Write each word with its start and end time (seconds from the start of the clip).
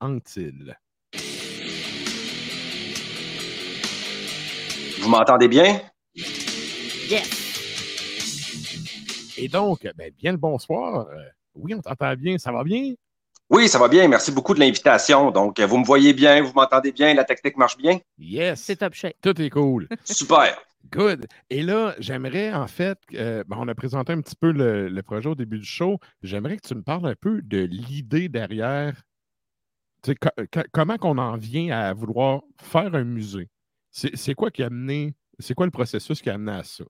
Antil. 0.00 0.76
Vous 5.00 5.08
m'entendez 5.08 5.48
bien? 5.48 5.80
Yes. 6.14 7.48
Et 9.38 9.48
donc, 9.48 9.86
ben, 9.96 10.12
bien 10.16 10.32
le 10.32 10.38
bonsoir. 10.38 11.06
Euh, 11.08 11.22
oui, 11.54 11.74
on 11.74 11.80
t'entend 11.80 12.14
bien. 12.14 12.38
Ça 12.38 12.52
va 12.52 12.64
bien? 12.64 12.94
Oui, 13.50 13.68
ça 13.68 13.78
va 13.78 13.88
bien. 13.88 14.08
Merci 14.08 14.32
beaucoup 14.32 14.54
de 14.54 14.60
l'invitation. 14.60 15.30
Donc, 15.30 15.58
vous 15.60 15.78
me 15.78 15.84
voyez 15.84 16.12
bien, 16.12 16.42
vous 16.42 16.52
m'entendez 16.54 16.92
bien, 16.92 17.14
la 17.14 17.24
technique 17.24 17.56
marche 17.56 17.76
bien? 17.76 17.98
Yes. 18.18 18.60
C'est 18.60 18.76
top 18.76 18.94
shape. 18.94 19.14
Tout 19.22 19.40
est 19.40 19.50
cool. 19.50 19.88
Super. 20.04 20.58
Good. 20.90 21.26
Et 21.50 21.62
là, 21.62 21.94
j'aimerais 21.98 22.52
en 22.52 22.66
fait, 22.66 22.98
euh, 23.14 23.44
ben, 23.46 23.56
on 23.60 23.68
a 23.68 23.74
présenté 23.74 24.12
un 24.12 24.20
petit 24.20 24.36
peu 24.36 24.52
le, 24.52 24.88
le 24.88 25.02
projet 25.02 25.28
au 25.28 25.34
début 25.34 25.58
du 25.58 25.64
show. 25.64 25.98
J'aimerais 26.22 26.56
que 26.56 26.66
tu 26.66 26.74
me 26.74 26.82
parles 26.82 27.06
un 27.06 27.14
peu 27.14 27.42
de 27.42 27.58
l'idée 27.58 28.28
derrière. 28.28 28.94
Co- 30.04 30.30
co- 30.52 30.60
comment 30.72 30.96
qu'on 30.96 31.18
en 31.18 31.36
vient 31.36 31.76
à 31.76 31.92
vouloir 31.92 32.42
faire 32.62 32.94
un 32.94 33.04
musée? 33.04 33.48
C'est 33.90 34.34
quoi 34.34 34.50
qui 34.50 34.62
a 34.62 34.66
amené, 34.66 35.14
c'est 35.38 35.54
quoi 35.54 35.66
le 35.66 35.72
processus 35.72 36.22
qui 36.22 36.30
a 36.30 36.34
amené 36.34 36.52
à 36.58 36.62
ça? 36.62 36.84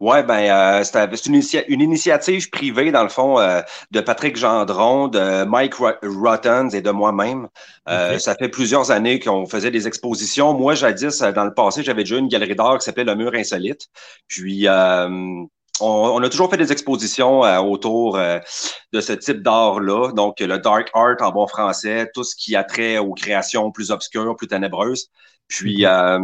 Ouais, 0.00 0.22
ben, 0.24 0.50
euh, 0.50 0.84
c'était- 0.84 1.08
c'est 1.16 1.26
une, 1.26 1.36
initia- 1.36 1.64
une 1.68 1.80
initiative 1.80 2.50
privée, 2.50 2.90
dans 2.90 3.04
le 3.04 3.08
fond, 3.08 3.38
euh, 3.38 3.62
de 3.90 4.00
Patrick 4.00 4.36
Gendron, 4.36 5.08
de 5.08 5.44
Mike 5.44 5.74
Ro- 5.74 5.92
Rottens 6.02 6.70
et 6.70 6.82
de 6.82 6.90
moi-même. 6.90 7.48
Euh. 7.88 8.18
Ça 8.18 8.34
fait 8.34 8.48
plusieurs 8.48 8.90
années 8.90 9.20
qu'on 9.20 9.46
faisait 9.46 9.70
des 9.70 9.86
expositions. 9.86 10.52
Moi, 10.54 10.74
jadis, 10.74 11.22
euh, 11.22 11.32
dans 11.32 11.44
le 11.44 11.54
passé, 11.54 11.82
j'avais 11.82 12.02
déjà 12.02 12.16
une 12.16 12.28
galerie 12.28 12.56
d'art 12.56 12.78
qui 12.78 12.84
s'appelait 12.84 13.04
Le 13.04 13.14
Mur 13.14 13.32
Insolite. 13.34 13.88
Puis, 14.26 14.66
euh, 14.66 15.44
on, 15.82 16.16
on 16.16 16.22
a 16.22 16.28
toujours 16.28 16.50
fait 16.50 16.56
des 16.56 16.72
expositions 16.72 17.44
euh, 17.44 17.58
autour 17.58 18.16
euh, 18.16 18.38
de 18.92 19.00
ce 19.00 19.12
type 19.12 19.42
d'art-là. 19.42 20.12
Donc, 20.12 20.40
le 20.40 20.58
dark 20.58 20.90
art 20.94 21.16
en 21.20 21.30
bon 21.30 21.46
français, 21.46 22.10
tout 22.14 22.24
ce 22.24 22.34
qui 22.36 22.56
a 22.56 22.64
trait 22.64 22.98
aux 22.98 23.12
créations 23.12 23.70
plus 23.70 23.90
obscures, 23.90 24.36
plus 24.36 24.48
ténébreuses. 24.48 25.08
Puis, 25.48 25.84
euh, 25.84 26.18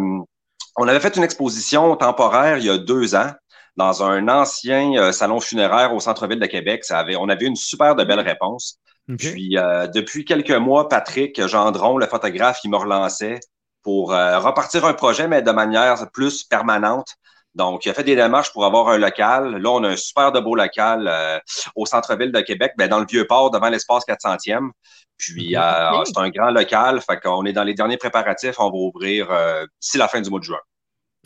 on 0.76 0.88
avait 0.88 1.00
fait 1.00 1.16
une 1.16 1.24
exposition 1.24 1.96
temporaire 1.96 2.58
il 2.58 2.64
y 2.64 2.70
a 2.70 2.78
deux 2.78 3.14
ans 3.14 3.32
dans 3.76 4.02
un 4.02 4.28
ancien 4.28 5.12
salon 5.12 5.40
funéraire 5.40 5.94
au 5.94 6.00
centre-ville 6.00 6.40
de 6.40 6.46
Québec. 6.46 6.84
Ça 6.84 6.98
avait, 6.98 7.16
on 7.16 7.28
avait 7.28 7.46
une 7.46 7.56
super 7.56 7.94
de 7.94 8.04
belle 8.04 8.20
réponse. 8.20 8.78
Puis, 9.18 9.56
depuis 9.94 10.24
quelques 10.24 10.50
mois, 10.50 10.88
Patrick 10.88 11.46
Gendron, 11.46 11.96
le 11.96 12.06
photographe, 12.06 12.58
il 12.64 12.70
me 12.70 12.76
relançait 12.76 13.38
pour 13.82 14.10
repartir 14.10 14.84
un 14.84 14.94
projet, 14.94 15.28
mais 15.28 15.42
de 15.42 15.50
manière 15.52 16.10
plus 16.12 16.42
permanente. 16.42 17.14
Donc, 17.58 17.84
il 17.84 17.90
a 17.90 17.94
fait 17.94 18.04
des 18.04 18.14
démarches 18.14 18.52
pour 18.52 18.64
avoir 18.64 18.88
un 18.88 18.98
local. 18.98 19.56
Là, 19.60 19.70
on 19.70 19.82
a 19.82 19.88
un 19.88 19.96
super 19.96 20.30
de 20.30 20.38
beau 20.38 20.54
local 20.54 21.08
euh, 21.08 21.38
au 21.74 21.84
centre-ville 21.86 22.30
de 22.30 22.40
Québec, 22.40 22.72
ben, 22.78 22.88
dans 22.88 23.00
le 23.00 23.06
Vieux-Port, 23.06 23.50
devant 23.50 23.68
l'espace 23.68 24.04
400e. 24.06 24.70
Puis, 25.16 25.56
Ok. 25.56 25.62
euh, 25.62 26.04
c'est 26.04 26.18
un 26.18 26.30
grand 26.30 26.52
local. 26.52 27.00
Fait 27.00 27.18
qu'on 27.18 27.44
est 27.44 27.52
dans 27.52 27.64
les 27.64 27.74
derniers 27.74 27.96
préparatifs. 27.96 28.54
On 28.60 28.70
va 28.70 28.76
ouvrir 28.76 29.30
euh, 29.30 29.66
d'ici 29.82 29.98
la 29.98 30.06
fin 30.06 30.20
du 30.20 30.30
mois 30.30 30.38
de 30.38 30.44
juin. 30.44 30.60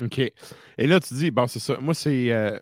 OK. 0.03 0.19
Et 0.19 0.87
là, 0.87 0.99
tu 1.01 1.15
dis, 1.15 1.31
bon, 1.31 1.47
c'est 1.47 1.61
ça. 1.61 1.77
Moi, 1.79 1.93
c'est 1.93 2.33
euh, 2.33 2.59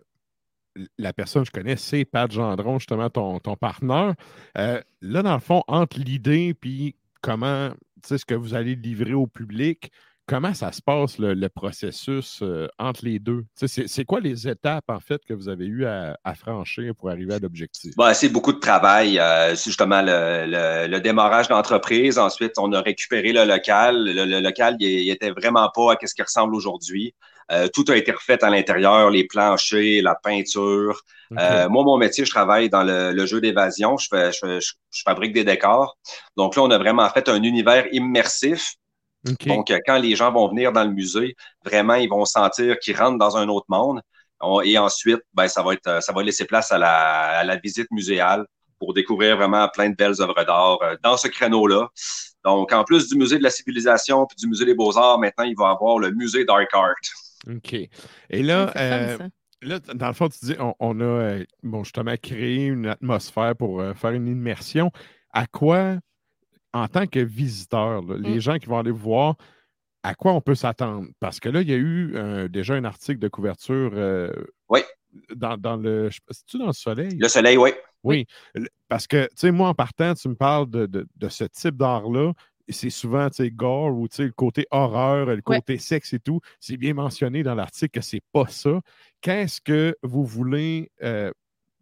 la 0.98 1.12
personne 1.12 1.42
que 1.44 1.46
je 1.46 1.52
connais, 1.52 1.76
c'est 1.76 2.04
Pat 2.04 2.30
Gendron, 2.30 2.80
justement, 2.80 3.08
ton, 3.08 3.38
ton 3.38 3.54
partenaire. 3.56 4.14
Là, 4.56 5.22
dans 5.22 5.34
le 5.34 5.40
fond, 5.40 5.62
entre 5.68 5.98
l'idée 5.98 6.54
puis 6.54 6.96
comment, 7.22 7.70
tu 8.02 8.08
sais, 8.08 8.18
ce 8.18 8.24
que 8.24 8.34
vous 8.34 8.54
allez 8.54 8.74
livrer 8.74 9.14
au 9.14 9.28
public, 9.28 9.92
comment 10.30 10.54
ça 10.54 10.70
se 10.70 10.80
passe, 10.80 11.18
le, 11.18 11.34
le 11.34 11.48
processus 11.48 12.38
euh, 12.42 12.68
entre 12.78 13.04
les 13.04 13.18
deux? 13.18 13.44
C'est 13.66 14.04
quoi 14.04 14.20
les 14.20 14.46
étapes, 14.46 14.88
en 14.88 15.00
fait, 15.00 15.20
que 15.28 15.34
vous 15.34 15.48
avez 15.48 15.66
eu 15.66 15.86
à, 15.86 16.16
à 16.22 16.34
franchir 16.36 16.94
pour 16.96 17.10
arriver 17.10 17.34
à 17.34 17.40
l'objectif? 17.40 17.92
Bah, 17.96 18.14
c'est 18.14 18.28
beaucoup 18.28 18.52
de 18.52 18.60
travail. 18.60 19.18
Euh, 19.18 19.56
c'est 19.56 19.70
justement 19.70 20.02
le, 20.02 20.46
le, 20.46 20.86
le 20.86 21.00
démarrage 21.00 21.48
d'entreprise. 21.48 22.16
Ensuite, 22.16 22.52
on 22.58 22.72
a 22.72 22.80
récupéré 22.80 23.32
le 23.32 23.44
local. 23.44 24.04
Le, 24.04 24.24
le 24.24 24.40
local, 24.40 24.76
il, 24.78 24.88
il 24.88 25.10
était 25.10 25.30
vraiment 25.30 25.68
pas 25.74 25.94
à 25.94 26.06
ce 26.06 26.14
qu'il 26.14 26.24
ressemble 26.24 26.54
aujourd'hui. 26.54 27.12
Euh, 27.50 27.66
tout 27.66 27.84
a 27.88 27.96
été 27.96 28.12
refait 28.12 28.44
à 28.44 28.50
l'intérieur, 28.50 29.10
les 29.10 29.26
planchers, 29.26 30.00
la 30.02 30.14
peinture. 30.14 31.02
Euh, 31.36 31.68
moi, 31.68 31.82
mon 31.82 31.98
métier, 31.98 32.24
je 32.24 32.30
travaille 32.30 32.68
dans 32.70 32.84
le, 32.84 33.10
le 33.12 33.26
jeu 33.26 33.40
d'évasion. 33.40 33.96
Je, 33.96 34.06
je 34.60 35.02
fabrique 35.04 35.32
des 35.32 35.42
décors. 35.42 35.98
Donc 36.36 36.54
là, 36.54 36.62
on 36.62 36.70
a 36.70 36.78
vraiment 36.78 37.08
fait 37.10 37.28
un 37.28 37.42
univers 37.42 37.86
immersif. 37.90 38.74
Donc, 39.46 39.70
euh, 39.70 39.78
quand 39.86 39.98
les 39.98 40.16
gens 40.16 40.32
vont 40.32 40.48
venir 40.48 40.72
dans 40.72 40.84
le 40.84 40.90
musée, 40.90 41.34
vraiment, 41.64 41.94
ils 41.94 42.08
vont 42.08 42.24
sentir 42.24 42.78
qu'ils 42.78 42.96
rentrent 42.96 43.18
dans 43.18 43.36
un 43.36 43.48
autre 43.48 43.66
monde. 43.68 44.00
On- 44.40 44.62
et 44.62 44.78
ensuite, 44.78 45.20
ben, 45.34 45.48
ça 45.48 45.62
va 45.62 45.74
être, 45.74 45.86
euh, 45.86 46.00
ça 46.00 46.12
va 46.12 46.22
laisser 46.22 46.46
place 46.46 46.72
à 46.72 46.78
la, 46.78 46.90
à 47.40 47.44
la 47.44 47.56
visite 47.56 47.88
muséale 47.90 48.46
pour 48.78 48.94
découvrir 48.94 49.36
vraiment 49.36 49.68
plein 49.68 49.90
de 49.90 49.94
belles 49.94 50.20
œuvres 50.20 50.42
d'art 50.44 50.78
euh, 50.82 50.96
dans 51.02 51.18
ce 51.18 51.28
créneau-là. 51.28 51.88
Donc, 52.44 52.72
en 52.72 52.84
plus 52.84 53.08
du 53.08 53.16
musée 53.18 53.36
de 53.36 53.42
la 53.42 53.50
civilisation 53.50 54.26
puis 54.26 54.36
du 54.36 54.46
musée 54.48 54.64
des 54.64 54.74
beaux-arts, 54.74 55.18
maintenant, 55.18 55.44
il 55.44 55.54
va 55.58 55.68
y 55.68 55.72
avoir 55.72 55.98
le 55.98 56.10
musée 56.12 56.46
Dark 56.46 56.70
Art. 56.72 56.94
OK. 57.46 57.74
Et 57.74 58.42
là, 58.42 58.72
euh. 58.76 59.18
Là, 59.62 59.78
dans 59.78 60.06
le 60.06 60.14
fond, 60.14 60.28
tu 60.30 60.38
dis, 60.42 60.56
on, 60.58 60.74
on 60.80 60.98
a 61.02 61.40
bon, 61.62 61.84
justement 61.84 62.14
créé 62.16 62.64
une 62.64 62.86
atmosphère 62.86 63.54
pour 63.54 63.82
euh, 63.82 63.92
faire 63.92 64.12
une 64.12 64.26
immersion. 64.26 64.90
À 65.34 65.46
quoi, 65.46 65.96
en 66.72 66.86
tant 66.88 67.06
que 67.06 67.20
visiteur, 67.20 68.02
là, 68.02 68.16
les 68.18 68.36
Mm. 68.36 68.40
gens 68.40 68.58
qui 68.58 68.66
vont 68.66 68.78
aller 68.78 68.90
vous 68.90 68.98
voir, 68.98 69.36
à 70.02 70.14
quoi 70.14 70.32
on 70.32 70.40
peut 70.40 70.54
s'attendre? 70.54 71.08
Parce 71.20 71.40
que 71.40 71.48
là, 71.48 71.60
il 71.62 71.68
y 71.68 71.74
a 71.74 71.76
eu 71.76 72.12
euh, 72.14 72.48
déjà 72.48 72.74
un 72.74 72.84
article 72.84 73.18
de 73.18 73.28
couverture 73.28 73.90
euh, 73.94 74.32
Oui. 74.68 74.80
dans, 75.34 75.56
dans 75.56 75.76
le. 75.76 76.08
C'est-tu 76.30 76.58
dans 76.58 76.68
le 76.68 76.72
soleil? 76.72 77.16
Le 77.18 77.28
soleil, 77.28 77.56
oui. 77.58 77.70
Oui. 78.02 78.26
Parce 78.88 79.06
que, 79.06 79.24
tu 79.26 79.30
sais, 79.36 79.50
moi, 79.50 79.68
en 79.68 79.74
partant, 79.74 80.14
tu 80.14 80.28
me 80.28 80.34
parles 80.34 80.70
de, 80.70 80.86
de- 80.86 81.06
de 81.16 81.28
ce 81.28 81.44
type 81.44 81.76
d'art-là. 81.76 82.32
C'est 82.72 82.88
souvent, 82.88 83.28
tu 83.28 83.42
sais, 83.42 83.50
gore 83.50 83.92
ou, 83.98 84.06
tu 84.08 84.16
sais, 84.16 84.24
le 84.24 84.30
côté 84.32 84.64
horreur, 84.70 85.26
le 85.26 85.34
Ouais. 85.34 85.42
côté 85.42 85.76
sexe 85.76 86.12
et 86.12 86.20
tout. 86.20 86.40
C'est 86.60 86.76
bien 86.76 86.94
mentionné 86.94 87.42
dans 87.42 87.54
l'article 87.56 87.98
que 87.98 88.00
c'est 88.00 88.22
pas 88.32 88.46
ça. 88.46 88.80
Qu'est-ce 89.20 89.60
que 89.60 89.96
vous 90.04 90.24
voulez 90.24 90.90
euh, 91.02 91.32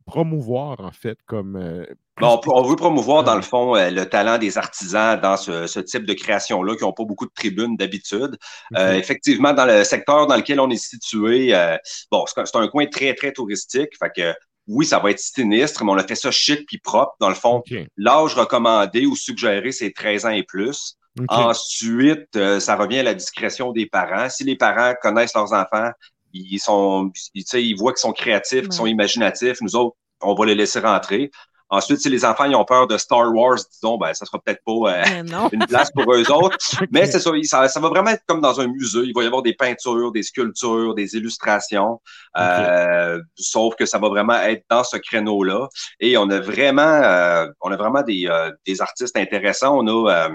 promouvoir, 0.09 0.81
en 0.81 0.91
fait, 0.91 1.19
comme. 1.27 1.57
euh, 1.57 1.85
on 2.21 2.63
veut 2.63 2.75
promouvoir, 2.77 3.23
dans 3.23 3.33
Ah. 3.33 3.37
le 3.37 3.43
fond, 3.43 3.77
euh, 3.77 3.91
le 3.91 4.05
talent 4.09 4.39
des 4.39 4.59
artisans 4.59 5.21
dans 5.21 5.37
ce, 5.37 5.67
ce 5.69 5.79
type 5.81 6.05
de 6.05 6.15
création-là, 6.15 6.75
qui 6.77 6.83
n'ont 6.83 6.93
pas 6.93 7.05
beaucoup 7.05 7.27
de 7.27 7.33
tribunes 7.35 7.77
d'habitude. 7.77 8.37
Euh, 8.77 8.93
Ok. 8.95 8.99
effectivement, 8.99 9.53
dans 9.53 9.67
le 9.67 9.85
secteur 9.85 10.27
dans 10.27 10.37
lequel 10.37 10.59
on 10.61 10.69
est 10.71 10.77
situé, 10.85 11.55
euh, 11.55 11.77
bon, 12.11 12.25
c'est 12.27 12.57
un- 12.57 12.69
coin 12.69 12.87
très, 12.87 13.15
très 13.15 13.33
touristique. 13.33 13.91
Fait 13.99 14.11
que 14.17 14.35
oui, 14.67 14.85
ça 14.85 14.99
va 14.99 15.11
être 15.13 15.21
sinistre, 15.21 15.85
mais 15.85 15.93
on 15.93 15.97
a 15.97 16.03
fait 16.07 16.15
ça 16.17 16.31
chic 16.31 16.67
puis 16.67 16.79
propre. 16.79 17.15
Dans 17.21 17.29
le 17.31 17.35
fond, 17.37 17.63
l'âge 17.97 18.35
recommandé 18.35 19.07
ou 19.07 19.15
suggéré, 19.17 19.71
c'est 19.73 19.93
13 19.93 20.27
ans 20.27 20.31
et 20.31 20.43
plus. 20.43 20.97
Ensuite, 21.29 22.37
euh, 22.37 22.61
ça 22.61 22.77
revient 22.77 22.99
à 22.99 23.03
la 23.03 23.15
discrétion 23.15 23.73
des 23.73 23.87
parents. 23.87 24.29
Si 24.29 24.45
les 24.45 24.57
parents 24.57 24.95
connaissent 25.01 25.35
leurs 25.35 25.53
enfants, 25.53 25.91
ils 26.33 26.59
sont, 26.59 27.11
ils, 27.35 27.45
tu 27.45 27.51
sais, 27.51 27.65
ils 27.65 27.75
voient 27.75 27.93
qu'ils 27.93 28.01
sont 28.01 28.13
créatifs, 28.13 28.63
qu'ils 28.65 28.73
sont 28.73 28.87
imaginatifs, 28.87 29.61
nous 29.61 29.75
autres, 29.77 29.97
on 30.21 30.35
va 30.35 30.47
les 30.47 30.55
laisser 30.55 30.81
rentrer. 30.81 31.31
Ensuite, 31.71 32.01
si 32.01 32.09
les 32.09 32.25
enfants 32.25 32.45
ils 32.45 32.55
ont 32.55 32.65
peur 32.65 32.87
de 32.87 32.97
Star 32.97 33.31
Wars, 33.35 33.59
disons, 33.71 33.99
ben, 33.99 34.15
ça 34.15 34.25
sera 34.25 34.39
peut-être 34.39 34.63
pas 34.65 34.91
euh, 34.91 35.49
une 35.53 35.67
place 35.67 35.91
pour 35.91 36.11
eux 36.15 36.33
autres. 36.33 36.57
Mais 36.91 37.05
c'est 37.05 37.21
ça, 37.21 37.69
ça, 37.69 37.81
va 37.81 37.89
vraiment 37.89 38.11
être 38.11 38.23
comme 38.27 38.41
dans 38.41 38.59
un 38.59 38.69
musée. 38.69 39.01
Il 39.05 39.13
va 39.15 39.23
y 39.23 39.27
avoir 39.27 39.43
des 39.43 39.53
peintures, 39.53 40.11
des 40.11 40.23
sculptures, 40.23 40.95
des 40.95 41.15
illustrations. 41.15 42.01
Euh, 42.39 43.21
sauf 43.37 43.75
que 43.77 43.85
ça 43.85 43.99
va 43.99 44.09
vraiment 44.09 44.41
être 44.41 44.65
dans 44.71 44.83
ce 44.83 44.97
créneau-là. 44.97 45.69
Et 46.01 46.17
on 46.17 46.31
a 46.31 46.41
vraiment, 46.41 46.83
euh, 46.83 47.47
on 47.61 47.71
a 47.71 47.77
vraiment 47.77 48.03
des, 48.03 48.29
des 48.67 48.81
artistes 48.81 49.17
intéressants. 49.19 49.79
On 49.79 50.07
a 50.07 50.31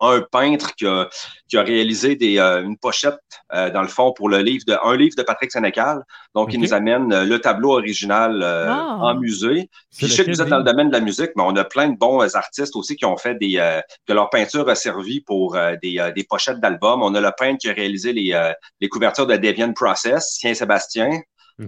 un 0.00 0.22
peintre 0.22 0.74
qui 0.74 0.86
a, 0.86 1.08
qui 1.48 1.56
a 1.56 1.62
réalisé 1.62 2.16
des, 2.16 2.38
euh, 2.38 2.62
une 2.62 2.78
pochette, 2.78 3.18
euh, 3.52 3.70
dans 3.70 3.82
le 3.82 3.88
fond, 3.88 4.12
pour 4.12 4.28
le 4.28 4.38
livre 4.38 4.64
de, 4.66 4.76
un 4.82 4.96
livre 4.96 5.14
de 5.16 5.22
Patrick 5.22 5.52
Sénécal. 5.52 6.02
Donc, 6.34 6.52
il 6.52 6.60
nous 6.60 6.72
amène 6.72 7.12
euh, 7.12 7.24
le 7.24 7.38
tableau 7.38 7.72
original 7.72 8.42
ah. 8.42 8.98
en 9.00 9.14
musée. 9.14 9.68
Puis, 9.96 10.06
je 10.06 10.12
sais 10.12 10.24
que 10.24 10.30
vous 10.30 10.40
êtes 10.40 10.48
dans 10.48 10.58
le 10.58 10.64
domaine 10.64 10.88
de 10.88 10.94
la 10.94 11.00
musique, 11.00 11.30
mais 11.36 11.42
on 11.44 11.54
a 11.56 11.64
plein 11.64 11.88
de 11.88 11.98
bons 11.98 12.34
artistes 12.34 12.76
aussi 12.76 12.96
qui 12.96 13.04
ont 13.04 13.16
fait 13.16 13.34
des, 13.34 13.80
que 14.06 14.12
leur 14.12 14.30
peinture 14.30 14.68
a 14.68 14.74
servi 14.74 15.20
pour 15.20 15.56
des, 15.82 16.12
des 16.14 16.24
pochettes 16.24 16.60
d'albums. 16.60 17.02
On 17.02 17.14
a 17.14 17.20
le 17.20 17.30
peintre 17.36 17.58
qui 17.58 17.68
a 17.68 17.72
réalisé 17.72 18.12
les, 18.12 18.52
les 18.80 18.88
couvertures 18.88 19.26
de 19.26 19.36
Deviant 19.36 19.72
Process, 19.72 20.38
Tien 20.38 20.54
Sébastien. 20.54 21.10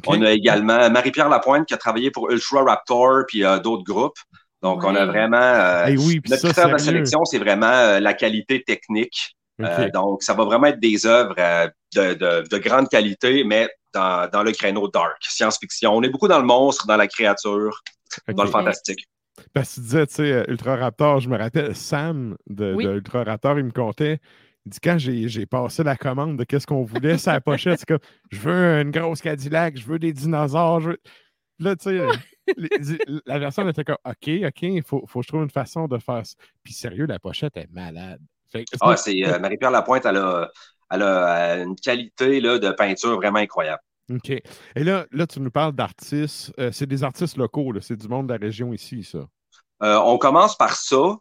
On 0.06 0.23
a 0.23 0.31
également 0.31 0.88
Marie-Pierre 0.90 1.29
Lapointe 1.29 1.67
qui 1.67 1.75
a 1.75 1.76
travaillé 1.76 2.11
pour 2.11 2.31
Ultra 2.31 2.62
Raptor 2.62 3.25
puis 3.26 3.43
d'autres 3.62 3.84
groupes. 3.84 4.19
Donc, 4.62 4.85
on 4.85 4.94
a 4.94 5.05
vraiment. 5.05 5.37
Euh, 5.37 5.94
notre 6.29 6.43
critère 6.44 6.70
de 6.70 6.79
sélection, 6.79 7.25
c'est 7.25 7.38
vraiment 7.38 7.67
euh, 7.67 8.00
la 8.00 8.14
qualité 8.14 8.62
technique. 8.62 9.37
Euh, 9.61 9.91
donc, 9.91 10.23
ça 10.23 10.35
va 10.35 10.44
vraiment 10.44 10.69
être 10.69 10.81
des 10.81 11.06
œuvres 11.06 11.35
de, 11.94 12.14
de, 12.14 12.49
de, 12.49 12.59
grande 12.59 12.88
qualité, 12.88 13.44
mais 13.44 13.69
dans, 13.93 14.29
dans 14.29 14.43
le 14.43 14.53
créneau 14.53 14.88
dark, 14.88 15.19
science-fiction. 15.20 15.94
On 15.94 16.03
est 16.03 16.09
beaucoup 16.09 16.29
dans 16.29 16.38
le 16.38 16.47
monstre, 16.47 16.87
dans 16.87 16.97
la 16.97 17.06
créature, 17.06 17.82
dans 18.29 18.44
le 18.44 18.50
fantastique. 18.50 19.06
Parce 19.53 19.70
que 19.70 19.75
tu 19.75 19.81
disais, 19.81 20.06
tu 20.06 20.14
sais, 20.14 20.44
Ultra 20.49 20.76
Raptor, 20.76 21.20
je 21.20 21.29
me 21.29 21.37
rappelle, 21.37 21.76
Sam 21.76 22.37
de, 22.49 22.75
Ultra 22.75 23.25
Raptor, 23.25 23.58
il 23.58 23.67
me 23.67 23.70
comptait. 23.70 24.19
Il 24.65 24.70
dit 24.70 24.79
quand 24.82 24.97
j'ai 24.99 25.47
passé 25.47 25.82
la 25.82 25.97
commande 25.97 26.38
de 26.38 26.44
qu'est-ce 26.44 26.67
qu'on 26.67 26.85
voulait, 26.85 27.19
sa 27.19 27.41
pochette, 27.41 27.81
c'est 27.81 27.87
comme 27.87 27.99
je 28.31 28.38
veux 28.38 28.81
une 28.81 28.91
grosse 28.91 29.20
Cadillac, 29.20 29.76
je 29.76 29.85
veux 29.85 29.99
des 29.99 30.12
dinosaures. 30.12 30.81
Je 30.81 30.91
veux... 30.91 30.99
Là, 31.58 31.76
tu 31.76 31.91
sais, 31.91 32.06
la 33.27 33.39
version 33.39 33.69
était 33.69 33.85
comme 33.85 33.99
OK, 34.05 34.31
OK, 34.47 34.62
il 34.62 34.83
faut, 34.83 35.05
faut 35.06 35.21
que 35.21 35.25
je 35.25 35.29
trouve 35.29 35.43
une 35.43 35.50
façon 35.50 35.87
de 35.87 35.99
faire 35.99 36.25
ça. 36.25 36.35
Puis 36.62 36.73
sérieux, 36.73 37.06
la 37.06 37.19
pochette 37.19 37.56
est 37.56 37.71
malade. 37.71 38.21
ah, 38.81 38.97
c'est 38.97 39.25
euh, 39.25 39.39
Marie-Pierre 39.39 39.71
Lapointe, 39.71 40.05
elle 40.06 40.17
a, 40.17 40.50
elle 40.91 41.03
a 41.03 41.56
euh, 41.56 41.65
une 41.65 41.77
qualité 41.77 42.41
là, 42.41 42.59
de 42.59 42.71
peinture 42.71 43.17
vraiment 43.17 43.39
incroyable. 43.39 43.83
OK. 44.12 44.31
Et 44.31 44.85
là, 44.85 45.06
là 45.12 45.27
tu 45.27 45.41
nous 45.41 45.50
parles 45.50 45.73
d'artistes. 45.73 46.53
Euh, 46.59 46.71
c'est 46.73 46.87
des 46.87 47.05
artistes 47.05 47.37
locaux, 47.37 47.73
c'est 47.81 47.97
du 47.97 48.09
monde 48.09 48.29
de 48.29 48.33
la 48.33 48.39
région 48.39 48.73
ici, 48.73 49.05
ça. 49.05 49.27
on 49.81 50.19
commence 50.19 50.56
par 50.56 50.75
ça. 50.75 51.17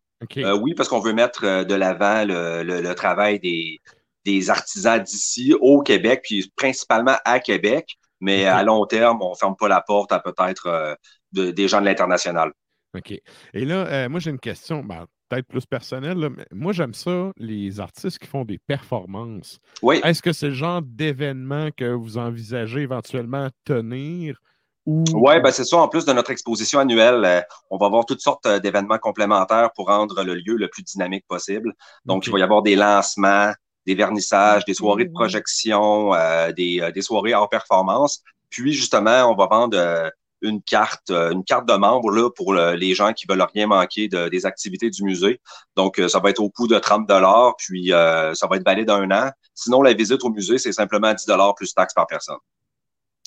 oui, 0.62 0.74
parce 0.76 0.90
qu'on 0.90 1.00
veut 1.00 1.14
mettre 1.14 1.64
de 1.64 1.76
l'avant 1.76 2.26
le, 2.26 2.64
le, 2.64 2.96
travail 2.96 3.40
des, 3.40 3.80
des 4.26 4.50
artisans 4.50 5.02
d'ici 5.02 5.54
au 5.60 5.82
Québec, 5.82 6.22
puis 6.24 6.52
principalement 6.56 7.16
à 7.26 7.40
Québec. 7.40 7.98
Mais 8.22 8.46
à 8.46 8.64
long 8.64 8.86
terme, 8.86 9.22
on 9.22 9.32
ne 9.32 9.36
ferme 9.36 9.56
pas 9.58 9.68
la 9.68 9.82
porte 9.82 10.12
à 10.12 10.20
peut-être 10.20 10.68
euh, 10.68 10.96
des 11.34 11.68
gens 11.68 11.82
de 11.82 11.86
l'international. 11.86 12.52
OK. 12.96 13.12
Et 13.54 13.66
là, 13.66 13.86
euh, 13.88 14.10
moi, 14.10 14.20
j'ai 14.20 14.32
une 14.32 14.40
question, 14.40 14.84
ben, 14.84 15.06
peut-être 15.30 15.48
plus 15.48 15.66
personnelle. 15.66 16.18
mais 16.30 16.46
moi, 16.52 16.74
j'aime 16.74 16.94
ça, 16.94 17.32
les 17.38 17.80
artistes 17.80 18.20
qui 18.20 18.28
font 18.28 18.44
des 18.44 18.60
performances. 18.60 19.60
Oui. 19.82 20.02
Est-ce 20.04 20.22
que 20.22 20.34
c'est 20.34 20.50
le 20.50 20.54
genre 20.54 20.82
d'événement 20.82 21.70
que 21.76 21.86
vous 21.86 22.18
envisagez 22.18 22.82
éventuellement 22.82 23.48
tenir? 23.64 24.38
Ou... 24.86 25.04
Oui, 25.14 25.40
ben 25.42 25.52
c'est 25.52 25.64
ça. 25.64 25.78
En 25.78 25.88
plus 25.88 26.06
de 26.06 26.14
notre 26.14 26.32
exposition 26.32 26.80
annuelle, 26.80 27.24
euh, 27.24 27.42
on 27.70 27.78
va 27.78 27.86
avoir 27.86 28.06
toutes 28.06 28.20
sortes 28.20 28.48
d'événements 28.48 28.98
complémentaires 28.98 29.70
pour 29.76 29.88
rendre 29.88 30.24
le 30.24 30.34
lieu 30.34 30.56
le 30.56 30.68
plus 30.70 30.84
dynamique 30.84 31.26
possible. 31.28 31.74
Donc, 32.06 32.26
il 32.26 32.34
va 32.34 32.40
y 32.40 32.44
avoir 32.44 32.64
des 32.64 32.76
lancements, 32.76 33.54
des 33.86 33.95
vernissages, 33.95 34.66
des 34.66 34.74
soirées 34.74 35.06
de 35.06 35.12
projection, 35.12 36.13
euh, 36.13 36.51
des, 36.51 36.80
euh, 36.81 36.92
des, 36.92 37.01
soirées 37.01 37.33
hors 37.33 37.50
performance. 37.50 38.22
Puis 38.50 38.74
justement, 38.74 39.31
on 39.31 39.36
va 39.36 39.48
vendre 39.48 39.78
euh, 39.78 40.10
une 40.42 40.62
carte, 40.62 41.12
une 41.12 41.44
carte 41.44 41.68
de 41.68 41.74
membre 41.74 42.12
là, 42.12 42.30
pour 42.31 42.56
les 42.56 42.95
gens 42.95 43.13
qui 43.13 43.28
veulent 43.30 43.45
rien 43.54 43.68
manquer 43.68 44.07
de, 44.07 44.28
des 44.28 44.48
activités 44.48 44.89
du 44.89 45.04
musée. 45.04 45.39
Donc, 45.75 46.01
ça 46.07 46.18
va 46.18 46.31
être 46.31 46.39
au 46.39 46.50
coût 46.50 46.68
de 46.68 46.80
30 46.80 47.07
dollars, 47.07 47.54
puis 47.60 47.89
ça 47.89 48.48
va 48.50 48.56
être 48.56 48.66
valide 48.66 48.89
un 48.89 49.12
an. 49.12 49.30
Sinon, 49.54 49.84
la 49.84 49.94
visite 49.94 50.24
au 50.24 50.31
musée, 50.31 50.57
c'est 50.57 50.72
simplement 50.72 51.13
10 51.13 51.27
dollars 51.27 51.54
plus 51.54 51.72
taxes 51.75 51.94
par 51.94 52.07
personne. 52.07 52.39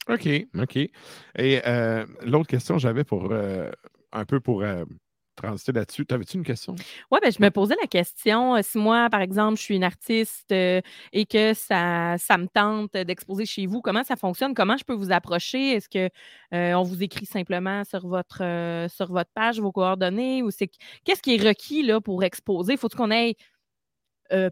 OK, 0.08 0.28
OK. 0.58 0.76
Et 1.38 1.62
l'autre 2.22 2.48
question 2.48 2.78
j'avais 2.78 3.04
pour 3.04 3.32
un 3.32 4.24
peu 4.24 4.40
pour 4.40 4.64
transiter 5.34 5.72
là-dessus. 5.72 6.06
T'avais-tu 6.06 6.36
une 6.36 6.44
question? 6.44 6.74
Oui, 7.10 7.18
ben, 7.22 7.30
je 7.30 7.42
me 7.42 7.50
posais 7.50 7.76
la 7.80 7.86
question. 7.86 8.56
Euh, 8.56 8.60
si 8.62 8.78
moi, 8.78 9.08
par 9.10 9.20
exemple, 9.20 9.58
je 9.58 9.62
suis 9.62 9.76
une 9.76 9.84
artiste 9.84 10.50
euh, 10.52 10.80
et 11.12 11.26
que 11.26 11.54
ça, 11.54 12.16
ça 12.18 12.38
me 12.38 12.46
tente 12.46 12.92
d'exposer 12.92 13.46
chez 13.46 13.66
vous, 13.66 13.80
comment 13.80 14.04
ça 14.04 14.16
fonctionne? 14.16 14.54
Comment 14.54 14.76
je 14.76 14.84
peux 14.84 14.94
vous 14.94 15.12
approcher? 15.12 15.72
Est-ce 15.72 15.88
qu'on 15.88 16.56
euh, 16.56 16.82
vous 16.82 17.02
écrit 17.02 17.26
simplement 17.26 17.84
sur 17.84 18.06
votre, 18.06 18.86
sur 18.88 19.12
votre 19.12 19.30
page 19.34 19.60
vos 19.60 19.72
coordonnées? 19.72 20.42
ou 20.42 20.50
c'est 20.50 20.70
Qu'est-ce 21.04 21.22
qui 21.22 21.34
est 21.34 21.48
requis 21.48 21.82
là, 21.82 22.00
pour 22.00 22.24
exposer? 22.24 22.76
Faut-il 22.76 22.96
qu'on 22.96 23.10
ait 23.10 23.36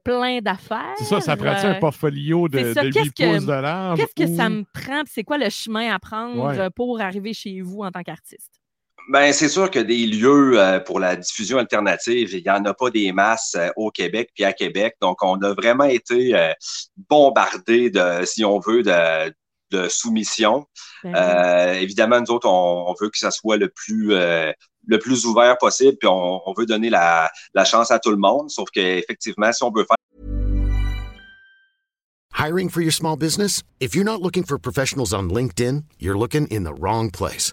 plein 0.05 0.41
d'affaires. 0.41 0.95
C'est 0.99 1.05
ça, 1.05 1.21
ça 1.21 1.37
prend 1.37 1.51
un 1.51 1.75
portfolio 1.75 2.49
de, 2.49 2.59
de 2.59 3.01
8 3.01 3.15
pouces 3.17 3.47
de 3.47 3.53
large? 3.53 3.99
Qu'est-ce 3.99 4.15
que 4.15 4.37
ça 4.37 4.49
me 4.49 4.65
prend? 4.73 5.03
C'est 5.07 5.25
quoi 5.25 5.39
le 5.39 5.51
chemin 5.51 5.93
à 5.93 5.99
prendre 5.99 6.69
pour 6.71 7.01
arriver 7.01 7.33
chez 7.33 7.61
vous 7.61 7.81
en 7.83 7.91
tant 7.91 8.03
qu'artiste? 8.03 8.62
Ben, 9.09 9.33
c'est 9.33 9.49
sûr 9.49 9.71
que 9.71 9.81
des 9.81 10.07
lieux 10.07 10.59
euh, 10.59 10.79
pour 10.79 11.01
la 11.01 11.17
diffusion 11.17 11.59
alternative, 11.59 12.33
il 12.33 12.43
n'y 12.43 12.51
en 12.51 12.65
a 12.65 12.73
pas 12.73 12.91
des 12.91 13.13
masses 13.13 13.55
euh, 13.57 13.69
au 13.77 13.91
Québec 13.91 14.31
puis 14.35 14.45
à 14.45 14.53
Québec. 14.53 14.95
Donc, 15.01 15.23
on 15.23 15.41
a 15.43 15.53
vraiment 15.55 15.85
été 15.85 16.37
euh, 16.37 16.53
bombardé 17.11 17.91
de, 17.91 18.25
si 18.25 18.45
on 18.45 18.61
veut, 18.61 18.83
de, 18.83 19.35
de 19.71 19.89
soumission. 19.89 20.67
Ben 21.03 21.75
évidemment, 21.81 22.21
nous 22.21 22.31
autres, 22.31 22.49
on, 22.49 22.95
veut 23.01 23.09
que 23.09 23.19
ça 23.19 23.31
soit 23.31 23.57
le 23.57 23.69
plus 23.69 24.11
le 24.11 24.99
plus 24.99 25.25
ouvert 25.25 25.57
possible, 25.59 25.97
puis 25.99 26.09
on, 26.09 26.41
on 26.47 26.53
veut 26.53 26.67
donner 26.67 26.91
la, 26.91 27.31
la, 27.55 27.65
chance 27.65 27.91
à 27.91 27.99
tout 27.99 28.11
le 28.11 28.17
monde. 28.17 28.51
Sauf 28.51 28.69
qu'effectivement, 28.71 29.53
si 29.53 29.65
on 29.65 29.73
veut 29.73 29.85
faire 29.85 29.97
Hiring 32.35 32.69
for 32.69 32.83
your 32.83 32.93
small 32.93 33.17
business? 33.17 33.63
If 33.81 33.95
you're 33.95 34.05
not 34.05 34.21
looking 34.21 34.43
for 34.43 34.59
professionals 34.59 35.15
on 35.15 35.31
LinkedIn, 35.31 35.85
you're 35.99 36.19
looking 36.19 36.47
in 36.49 36.65
the 36.65 36.75
wrong 36.75 37.11
place. 37.11 37.53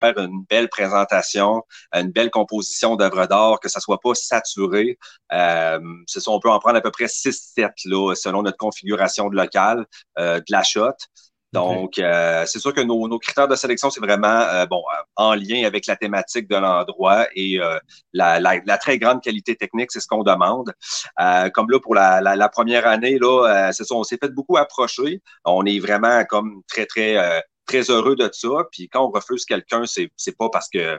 Faire 0.00 0.18
une 0.18 0.44
belle 0.48 0.68
présentation, 0.68 1.62
une 1.94 2.10
belle 2.10 2.30
composition 2.30 2.96
d'œuvres 2.96 3.26
d'art, 3.26 3.60
que 3.60 3.68
ça 3.68 3.80
soit 3.80 4.00
pas 4.00 4.14
saturé. 4.14 4.98
Euh, 5.32 5.80
c'est 6.06 6.20
ça, 6.20 6.30
on 6.30 6.40
peut 6.40 6.50
en 6.50 6.58
prendre 6.58 6.76
à 6.76 6.80
peu 6.80 6.90
près 6.90 7.06
6-7 7.06 7.70
là, 7.86 8.14
selon 8.14 8.42
notre 8.42 8.58
configuration 8.58 9.28
de 9.28 9.36
local, 9.36 9.86
euh, 10.18 10.38
de 10.38 10.46
la 10.50 10.62
shot. 10.62 10.94
Donc, 11.52 11.98
euh, 11.98 12.44
c'est 12.46 12.58
sûr 12.58 12.74
que 12.74 12.82
nos, 12.82 13.08
nos, 13.08 13.18
critères 13.18 13.48
de 13.48 13.56
sélection, 13.56 13.88
c'est 13.90 14.00
vraiment 14.00 14.26
euh, 14.26 14.66
bon 14.66 14.82
en 15.16 15.34
lien 15.34 15.64
avec 15.64 15.86
la 15.86 15.96
thématique 15.96 16.46
de 16.48 16.56
l'endroit 16.56 17.26
et 17.34 17.58
euh, 17.58 17.78
la, 18.12 18.38
la, 18.38 18.56
la, 18.64 18.78
très 18.78 18.98
grande 18.98 19.22
qualité 19.22 19.56
technique, 19.56 19.90
c'est 19.90 20.00
ce 20.00 20.06
qu'on 20.06 20.22
demande. 20.22 20.72
comme 21.54 21.70
là, 21.70 21.80
pour 21.80 21.94
la, 21.94 22.20
la 22.20 22.48
première 22.48 22.86
année, 22.86 23.18
là, 23.18 23.70
c'est 23.72 23.84
ça, 23.84 23.94
on 23.94 24.04
s'est 24.04 24.18
fait 24.22 24.32
beaucoup 24.34 24.58
approcher. 24.58 25.22
On 25.44 25.64
est 25.64 25.78
vraiment 25.78 26.24
comme 26.26 26.62
très, 26.68 26.84
très 26.84 27.42
très 27.68 27.90
heureux 27.90 28.16
de 28.16 28.28
ça. 28.32 28.48
Puis 28.72 28.88
quand 28.88 29.06
on 29.06 29.10
refuse 29.10 29.44
quelqu'un, 29.44 29.84
c'est 29.86 30.10
c'est 30.16 30.36
pas 30.36 30.48
parce 30.48 30.68
que 30.68 30.98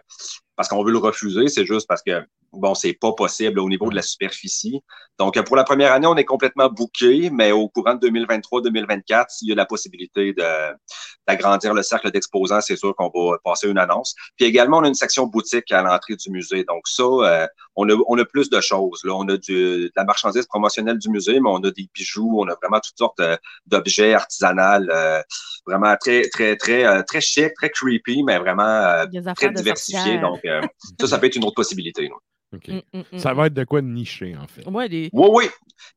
parce 0.56 0.70
qu'on 0.70 0.84
veut 0.84 0.92
le 0.92 0.98
refuser, 0.98 1.48
c'est 1.48 1.66
juste 1.66 1.88
parce 1.88 2.04
que 2.04 2.22
bon, 2.52 2.76
c'est 2.76 2.94
pas 2.94 3.14
possible 3.14 3.60
au 3.60 3.70
niveau 3.70 3.90
de 3.90 3.96
la 3.96 4.02
superficie. 4.02 4.82
Donc, 5.18 5.42
pour 5.44 5.56
la 5.56 5.64
première 5.64 5.92
année, 5.92 6.08
on 6.08 6.16
est 6.16 6.26
complètement 6.26 6.70
booké, 6.70 7.30
mais 7.30 7.52
au 7.52 7.70
courant 7.70 7.96
de 7.96 8.08
2023-2024, 8.08 9.26
s'il 9.30 9.50
y 9.50 9.52
a 9.52 9.56
la 9.56 9.66
possibilité 9.66 10.34
d'agrandir 11.28 11.74
le 11.74 11.84
cercle 11.84 12.12
d'exposants, 12.12 12.62
c'est 12.62 12.76
sûr 12.76 12.96
qu'on 12.96 13.10
va 13.10 13.38
passer 13.44 13.70
une 13.70 13.78
annonce. 13.78 14.16
Puis 14.38 14.46
également, 14.46 14.80
on 14.80 14.84
a 14.84 14.88
une 14.88 14.96
section 14.96 15.28
boutique 15.28 15.72
à 15.72 15.82
l'entrée 15.82 16.16
du 16.16 16.30
musée. 16.32 16.64
Donc 16.64 16.88
ça, 16.88 17.04
euh, 17.04 17.48
on, 17.80 17.90
a, 17.90 17.96
on 18.08 18.18
a 18.18 18.26
plus 18.26 18.50
de 18.50 18.60
choses. 18.62 19.02
Là. 19.04 19.14
On 19.16 19.28
a 19.30 19.38
du, 19.38 19.54
de 19.54 19.92
la 19.96 20.04
marchandise 20.04 20.46
promotionnelle 20.46 20.98
du 20.98 21.10
musée, 21.10 21.40
mais 21.40 21.50
on 21.50 21.64
a 21.64 21.72
des 21.72 21.90
bijoux, 21.94 22.40
on 22.40 22.48
a 22.48 22.56
vraiment 22.62 22.80
toutes 22.80 22.98
sortes 22.98 23.22
d'objets 23.66 24.14
artisanaux, 24.14 24.90
euh, 24.90 25.22
vraiment 25.66 25.96
très, 26.00 26.28
très, 26.30 26.56
très, 26.58 26.86
euh, 26.86 27.02
très 27.04 27.22
chic, 27.22 27.54
très 27.56 27.70
creepy, 27.70 28.24
mais 28.24 28.38
vraiment 28.38 29.06
très 29.36 29.52
diversifié. 29.52 30.20
Donc 30.20 30.42
ça, 31.00 31.08
ça 31.08 31.18
peut 31.20 31.28
être 31.28 31.36
une 31.36 31.46
autre 31.46 31.56
possibilité. 31.56 32.10
Mm, 32.52 32.80
mm, 32.94 33.04
mm, 33.12 33.20
ça 33.20 33.34
va 33.34 33.46
être 33.48 33.54
de 33.54 33.64
quoi 33.64 33.82
nicher, 33.82 34.36
en 34.36 34.48
fait? 34.48 34.64
Oui, 35.14 35.28
oui. 35.32 35.50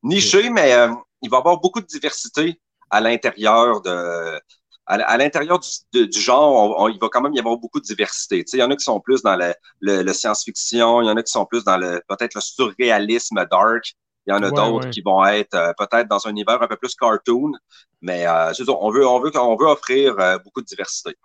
Niché, 0.03 0.51
mais 0.51 0.75
euh, 0.75 0.89
il 1.23 1.31
va 1.31 1.39
y 1.39 1.41
avoir 1.41 1.59
beaucoup 1.59 1.81
de 1.81 1.87
diversité 1.87 2.61
à 2.91 3.01
l'intérieur 3.01 3.81
de. 3.81 4.39
À, 4.87 5.17
l'intérieur 5.17 5.61
du, 5.93 6.11
genre, 6.13 6.91
il 6.91 6.99
va 6.99 7.09
quand 7.09 7.21
même 7.21 7.33
y 7.35 7.39
avoir 7.39 7.57
beaucoup 7.57 7.79
de 7.79 7.85
diversité. 7.85 8.45
il 8.53 8.59
y 8.59 8.63
en 8.63 8.71
a 8.71 8.77
qui 8.77 8.83
sont 8.83 9.01
plus 9.01 9.23
dans 9.23 9.37
le, 9.81 10.13
science-fiction, 10.13 11.03
il 11.03 11.07
y 11.07 11.11
en 11.11 11.17
a 11.17 11.23
qui 11.23 11.31
sont 11.31 11.47
plus 11.47 11.63
dans 11.63 11.77
le 11.77 12.03
peut-être 12.09 12.35
le 12.35 12.41
surréalisme 12.41 13.45
dark. 13.51 13.95
Il 14.27 14.31
y 14.31 14.37
en 14.37 14.43
a 14.43 14.51
d'autres 14.51 14.91
qui 14.91 15.01
vont 15.01 15.25
être 15.25 15.55
euh, 15.55 15.73
peut-être 15.77 16.09
dans 16.09 16.27
un 16.27 16.31
univers 16.31 16.61
un 16.61 16.69
peu 16.69 16.77
plus 16.77 16.95
cartoon, 16.95 17.53
mais 18.01 18.27
euh, 18.27 18.53
on 18.69 18.91
veut, 18.91 19.07
on 19.07 19.21
veut, 19.21 19.37
on 19.37 19.57
veut 19.57 19.67
offrir 19.67 20.15
beaucoup 20.45 20.61
de 20.61 20.67
diversité. 20.67 21.17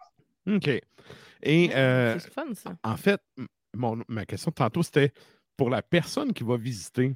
OK. 0.48 0.70
Et 1.44 1.70
fun, 1.70 2.54
ça. 2.54 2.72
en 2.84 2.98
fait, 2.98 3.22
ma 3.76 4.26
question 4.26 4.50
de 4.50 4.56
tantôt, 4.56 4.84
c'était 4.84 5.12
pour 5.56 5.70
la 5.70 5.82
personne 5.82 6.34
qui 6.34 6.44
va 6.44 6.58
visiter. 6.58 7.16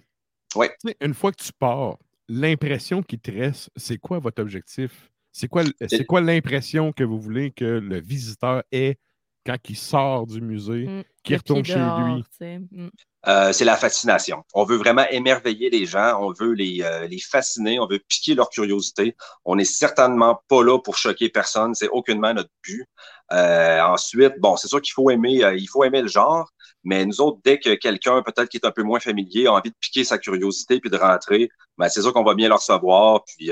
Oui. 0.56 0.68
Une 1.00 1.14
fois 1.14 1.32
que 1.32 1.44
tu 1.44 1.54
pars, 1.54 1.98
l'impression 2.28 3.04
qui 3.04 3.20
te 3.20 3.32
reste, 3.32 3.70
c'est 3.76 3.98
quoi 3.98 4.20
votre 4.20 4.42
objectif? 4.42 5.11
C'est 5.32 5.48
quoi, 5.48 5.64
c'est 5.88 6.06
quoi 6.06 6.22
l'impression 6.22 6.92
que 6.92 7.04
vous 7.04 7.20
voulez 7.20 7.52
que 7.52 7.66
le 7.66 8.02
visiteur 8.02 8.64
ait 8.72 8.98
quand 9.46 9.58
il 9.70 9.76
sort 9.76 10.28
du 10.28 10.42
musée, 10.42 10.86
mmh, 10.86 11.04
qu'il 11.24 11.36
retourne 11.38 11.66
chez 11.66 11.76
lui? 11.76 12.24
Mmh. 12.42 12.90
Euh, 13.28 13.54
c'est 13.54 13.66
la 13.66 13.76
fascination. 13.76 14.44
On 14.54 14.66
veut 14.66 14.78
vraiment 14.78 15.06
émerveiller 15.10 15.70
les 15.70 15.86
gens, 15.86 16.20
on 16.22 16.32
veut 16.32 16.54
les, 16.54 16.82
euh, 16.82 17.08
les 17.08 17.20
fasciner, 17.20 17.80
on 17.80 17.88
veut 17.88 18.00
piquer 18.08 18.36
leur 18.36 18.50
curiosité. 18.50 19.16
On 19.46 19.56
n'est 19.56 19.66
certainement 19.66 20.42
pas 20.48 20.64
là 20.64 20.80
pour 20.80 20.98
choquer 20.98 21.30
personne, 21.30 21.76
c'est 21.76 21.90
aucunement 21.90 22.34
notre 22.34 22.50
but. 22.64 22.86
Euh, 23.32 23.80
ensuite, 23.82 24.34
bon, 24.40 24.58
c'est 24.58 24.68
sûr 24.68 24.82
qu'il 24.82 24.94
faut 24.94 25.10
aimer, 25.10 25.42
il 25.56 25.68
faut 25.68 25.84
aimer 25.84 26.02
le 26.02 26.08
genre, 26.08 26.50
mais 26.84 27.06
nous 27.06 27.22
autres, 27.22 27.40
dès 27.44 27.60
que 27.60 27.76
quelqu'un 27.76 28.22
peut-être 28.24 28.50
qui 28.50 28.58
est 28.58 28.66
un 28.66 28.72
peu 28.72 28.84
moins 28.84 29.00
familier 29.00 29.48
a 29.48 29.54
envie 29.54 29.70
de 29.70 29.76
piquer 29.80 30.04
sa 30.04 30.18
curiosité 30.18 30.80
puis 30.80 30.90
de 30.90 30.98
rentrer, 30.98 31.50
ben, 31.78 31.90
c'est 31.90 32.02
sûr 32.02 32.14
qu'on 32.14 32.24
va 32.24 32.34
bien 32.34 32.50
le 32.50 32.56
recevoir. 32.56 33.24
Puis 33.26 33.52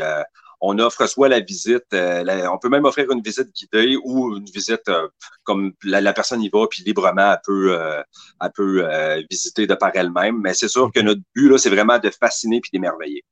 on 0.61 0.77
offre 0.79 1.07
soit 1.07 1.29
la 1.29 1.39
visite, 1.39 1.85
euh, 1.93 2.47
on 2.51 2.57
peut 2.57 2.69
même 2.69 2.85
offrir 2.85 3.09
une 3.11 3.21
visite 3.21 3.53
guidée 3.55 3.97
ou 4.03 4.37
une 4.37 4.45
visite 4.45 4.87
euh, 4.89 5.07
comme 5.43 5.73
la, 5.83 6.13
personne 6.13 6.41
y 6.41 6.49
va, 6.49 6.67
puis 6.69 6.83
librement, 6.83 7.31
elle 7.31 7.39
peut, 7.45 7.79
euh, 7.79 8.01
elle 8.41 8.51
peut 8.53 9.23
visiter 9.29 9.67
de 9.67 9.75
par 9.75 9.91
elle-même. 9.95 10.41
Mais 10.41 10.53
c'est 10.53 10.67
sûr 10.67 10.91
que 10.91 10.99
notre 10.99 11.21
but, 11.35 11.49
là, 11.49 11.57
c'est 11.57 11.69
vraiment 11.69 11.99
de 11.99 12.09
fasciner 12.09 12.59
puis 12.59 12.71
d'émerveiller. 12.73 13.23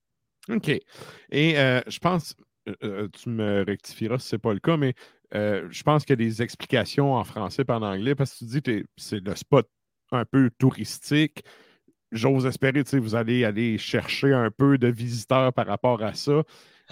OK. 0.49 0.69
Et 0.69 1.55
je 1.55 1.99
pense, 1.99 2.35
tu 2.65 3.29
me 3.29 3.65
rectifieras 3.65 4.19
si 4.19 4.29
ce 4.29 4.35
n'est 4.35 4.39
pas 4.39 4.53
le 4.53 4.59
cas, 4.59 4.77
mais 4.77 4.93
je 5.33 5.83
pense 5.83 6.03
qu'il 6.03 6.11
y 6.11 6.23
a 6.23 6.25
des 6.25 6.41
explications 6.41 7.13
en 7.13 7.23
français 7.23 7.63
et 7.67 7.71
en 7.71 7.81
anglais 7.81 8.15
parce 8.15 8.33
que 8.33 8.39
tu 8.39 8.45
dis 8.45 8.61
que 8.61 8.83
c'est 8.95 9.19
le 9.19 9.35
spot 9.35 9.67
un 10.11 10.23
peu 10.23 10.49
touristique 10.57 11.43
j'ose 12.11 12.45
espérer, 12.45 12.83
que 12.83 12.97
vous 12.97 13.15
allez 13.15 13.43
aller 13.43 13.77
chercher 13.77 14.33
un 14.33 14.51
peu 14.51 14.77
de 14.77 14.87
visiteurs 14.87 15.53
par 15.53 15.67
rapport 15.67 16.01
à 16.03 16.13
ça. 16.13 16.43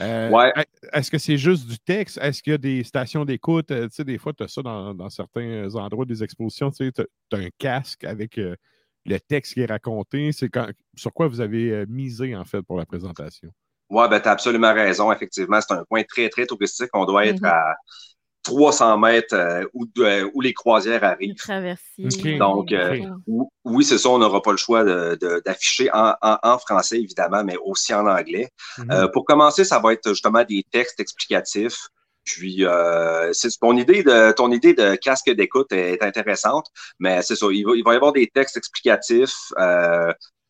Euh, 0.02 0.52
est-ce 0.92 1.10
que 1.10 1.18
c'est 1.18 1.38
juste 1.38 1.68
du 1.68 1.80
texte? 1.80 2.18
Est-ce 2.22 2.44
qu'il 2.44 2.52
y 2.52 2.54
a 2.54 2.58
des 2.58 2.84
stations 2.84 3.24
d'écoute? 3.24 3.72
Euh, 3.72 3.88
tu 3.88 3.96
sais, 3.96 4.04
des 4.04 4.18
fois, 4.18 4.34
tu 4.34 4.44
as 4.44 4.48
ça 4.48 4.62
dans, 4.62 5.10
certains 5.10 5.74
endroits 5.76 6.06
des 6.06 6.24
expositions. 6.24 6.72
Tu 6.72 6.92
sais, 6.96 7.08
as, 7.34 7.38
un 7.38 7.50
casque 7.58 8.04
avec 8.04 8.38
euh, 8.38 8.56
le 9.06 9.20
texte 9.20 9.54
qui 9.54 9.62
est 9.62 9.66
raconté. 9.66 10.32
C'est 10.32 10.50
sur 10.96 11.14
quoi 11.14 11.28
vous 11.28 11.42
avez 11.42 11.86
misé, 11.88 12.36
en 12.36 12.44
fait, 12.44 12.62
pour 12.62 12.78
la 12.78 12.86
présentation? 12.86 13.50
Oui, 13.90 14.06
ben, 14.10 14.20
tu 14.20 14.28
as 14.28 14.32
absolument 14.32 14.74
raison. 14.74 15.12
Effectivement, 15.12 15.62
c'est 15.62 15.74
un 15.74 15.84
point 15.86 16.04
très, 16.04 16.28
très 16.30 16.46
touristique. 16.46 16.90
On 16.94 17.06
doit 17.06 17.26
être 17.28 17.42
mm-hmm. 17.42 17.72
à 17.72 17.76
300 18.46 18.98
mètres 19.00 19.36
euh, 19.36 19.66
euh, 19.98 20.30
où, 20.34 20.42
les 20.42 20.54
croisières 20.54 21.04
arrivent. 21.04 21.36
Donc, 22.38 22.72
euh, 22.72 22.98
oui, 23.66 23.84
c'est 23.84 23.98
ça, 23.98 24.10
on 24.10 24.20
n'aura 24.20 24.42
pas 24.42 24.52
le 24.52 24.58
choix 24.58 24.86
d'afficher 25.46 25.90
en, 25.92 26.58
français, 26.60 27.00
évidemment, 27.02 27.44
mais 27.44 27.58
aussi 27.66 27.94
en 27.94 28.08
anglais. 28.08 28.50
Mhm. 28.78 29.10
pour 29.12 29.26
commencer, 29.26 29.66
ça 29.66 29.80
va 29.80 29.94
être 29.94 30.10
justement 30.10 30.44
des 30.44 30.64
textes 30.72 31.00
explicatifs. 31.00 31.90
Puis, 32.24 32.64
c'est 33.34 33.50
ton 33.60 33.76
idée 33.76 34.04
de 34.04 34.32
ton 34.32 34.52
idée 34.52 34.74
de 34.74 34.96
casque 34.96 35.30
d'écoute 35.30 35.72
est 35.72 36.02
intéressante, 36.02 36.68
mais 37.00 37.22
c'est 37.22 37.36
ça, 37.36 37.48
il 37.52 37.66
va, 37.66 37.74
il 37.76 37.84
va 37.84 37.94
y 37.94 37.96
avoir 37.98 38.14
des 38.14 38.28
textes 38.28 38.58
explicatifs, 38.58 39.52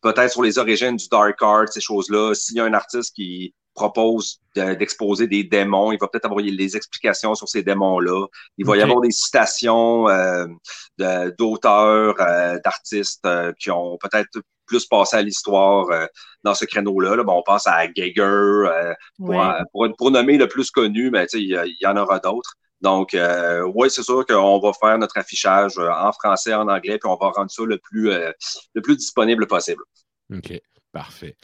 peut-être 0.02 0.30
sur 0.30 0.42
les 0.42 0.58
origines 0.58 0.96
du 0.96 1.08
dark 1.08 1.40
art, 1.42 1.68
ces 1.68 1.80
choses-là. 1.80 2.34
S'il 2.34 2.56
y 2.56 2.60
a 2.60 2.64
un 2.64 2.74
artiste 2.74 3.14
qui 3.14 3.54
propose 3.76 4.40
d'exposer 4.56 5.28
des 5.28 5.44
démons. 5.44 5.92
Il 5.92 5.98
va 6.00 6.08
peut-être 6.08 6.24
avoir 6.24 6.42
des 6.42 6.76
explications 6.76 7.34
sur 7.34 7.48
ces 7.48 7.62
démons-là. 7.62 8.26
Il 8.58 8.66
va 8.66 8.76
y 8.76 8.82
avoir 8.82 9.00
des 9.00 9.10
citations 9.10 10.08
euh, 10.08 10.46
d'auteurs, 11.38 12.14
euh, 12.20 12.58
d'artistes 12.64 13.24
euh, 13.26 13.52
qui 13.58 13.70
ont 13.70 13.98
peut-être 13.98 14.40
plus 14.66 14.86
passé 14.86 15.18
à 15.18 15.22
l'histoire 15.22 15.86
dans 16.42 16.54
ce 16.54 16.64
créneau-là. 16.64 17.22
Bon, 17.22 17.34
on 17.34 17.42
pense 17.44 17.68
à 17.68 17.86
Geiger, 17.86 18.64
pour, 19.16 19.88
pour, 19.96 20.10
nommer 20.10 20.38
le 20.38 20.48
plus 20.48 20.72
connu, 20.72 21.10
mais 21.12 21.26
il 21.34 21.42
y, 21.42 21.76
y, 21.80 21.86
en 21.86 21.96
aura 21.96 22.18
d'autres. 22.18 22.54
Donc, 22.80 23.16
oui, 23.76 23.88
c'est 23.90 24.02
sûr 24.02 24.26
qu'on 24.26 24.58
va 24.58 24.72
faire 24.72 24.98
notre 24.98 25.18
affichage 25.18 25.78
en 25.78 26.10
français, 26.10 26.52
en 26.52 26.66
anglais, 26.66 26.98
puis 26.98 27.08
on 27.08 27.14
va 27.14 27.30
rendre 27.30 27.48
ça 27.48 27.62
le 27.64 27.78
plus, 27.78 28.10
le 28.10 28.82
plus 28.82 28.96
disponible 28.96 29.46
possible. 29.46 29.84
OK, 30.34 30.60
parfait. 30.90 31.36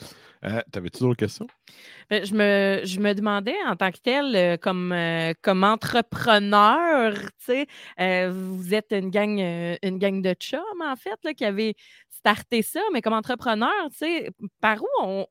Euh, 0.45 0.61
T'avais-tu 0.73 1.01
d'autres 1.01 1.17
questions? 1.17 1.47
Ben, 2.11 2.25
je 2.25 2.35
me, 2.35 2.81
je 2.85 2.99
me 3.01 3.15
demandais 3.15 3.55
en 3.67 3.77
tant 3.77 3.91
que 3.93 3.99
tel, 3.99 4.35
euh, 4.35 4.57
comme, 4.57 4.93
euh, 4.93 5.33
comme 5.43 5.63
entrepreneur, 5.65 7.15
vous 8.33 8.75
êtes 8.75 8.93
une 8.93 9.11
gang, 9.11 9.39
une 9.83 9.99
gang 9.99 10.21
de 10.21 10.35
chums, 10.35 10.61
en 10.83 10.97
fait, 10.97 11.19
là, 11.25 11.35
qui 11.35 11.45
avait 11.45 11.75
starté 12.11 12.63
ça, 12.63 12.81
mais 12.93 13.03
comme 13.03 13.13
entrepreneur, 13.15 13.71
par 14.61 14.83
où 14.83 14.87
on, 15.03 15.27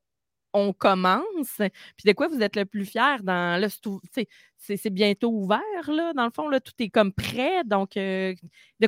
on 0.54 0.72
commence? 0.72 1.56
Puis 1.58 2.06
de 2.06 2.12
quoi 2.12 2.28
vous 2.28 2.42
êtes 2.42 2.56
le 2.56 2.64
plus 2.64 2.86
fier 2.86 3.22
dans 3.22 3.60
là, 3.60 3.68
c'est 4.58 4.90
bientôt 4.90 5.30
ouvert, 5.30 5.60
là, 5.88 6.12
dans 6.14 6.24
le 6.24 6.32
fond, 6.34 6.48
là, 6.48 6.60
tout 6.60 6.72
est 6.78 6.90
comme 6.90 7.12
prêt. 7.12 7.64
Donc, 7.64 7.92
de 7.96 8.36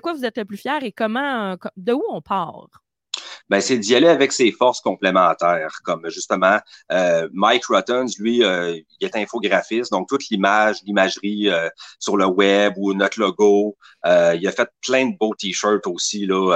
quoi 0.02 0.14
vous 0.14 0.25
êtes 0.25 0.38
le 0.38 0.45
plus 0.47 0.59
fier 0.59 0.83
et 0.85 0.93
comment 0.93 1.57
de 1.76 1.93
où 1.93 2.02
on 2.11 2.23
part? 2.23 2.84
Ben, 3.51 3.61
c'est 3.61 3.79
d'y 3.79 3.95
aller 3.95 4.09
avec 4.09 4.33
ses 4.33 4.51
forces 4.53 4.81
complémentaires, 4.81 5.81
comme 5.85 6.09
justement 6.09 6.59
euh, 6.93 7.29
Mike 7.33 7.67
Ruttons, 7.67 8.07
lui, 8.19 8.43
euh, 8.43 8.79
il 9.01 9.07
est 9.07 9.17
infographiste, 9.17 9.93
donc 9.93 10.09
toute 10.09 10.29
l'image, 10.31 10.77
l'imagerie 10.87 11.51
euh, 11.51 11.69
sur 11.99 12.17
le 12.17 12.27
web 12.27 12.75
ou 12.79 12.95
notre 12.95 13.21
logo. 13.21 13.77
il 14.05 14.47
a 14.47 14.53
fait 14.53 14.69
plein 14.87 15.07
de 15.11 15.17
beaux 15.19 15.35
t-shirts 15.35 15.87
aussi, 15.87 16.27
là, 16.27 16.53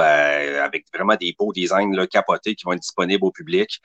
avec 0.63 0.85
vraiment 0.93 1.15
des 1.15 1.35
beaux 1.37 1.53
designs 1.53 1.93
là, 1.95 2.07
capotés 2.07 2.55
qui 2.55 2.65
vont 2.65 2.73
être 2.73 2.81
disponibles 2.81 3.25
au 3.25 3.31
public. 3.31 3.81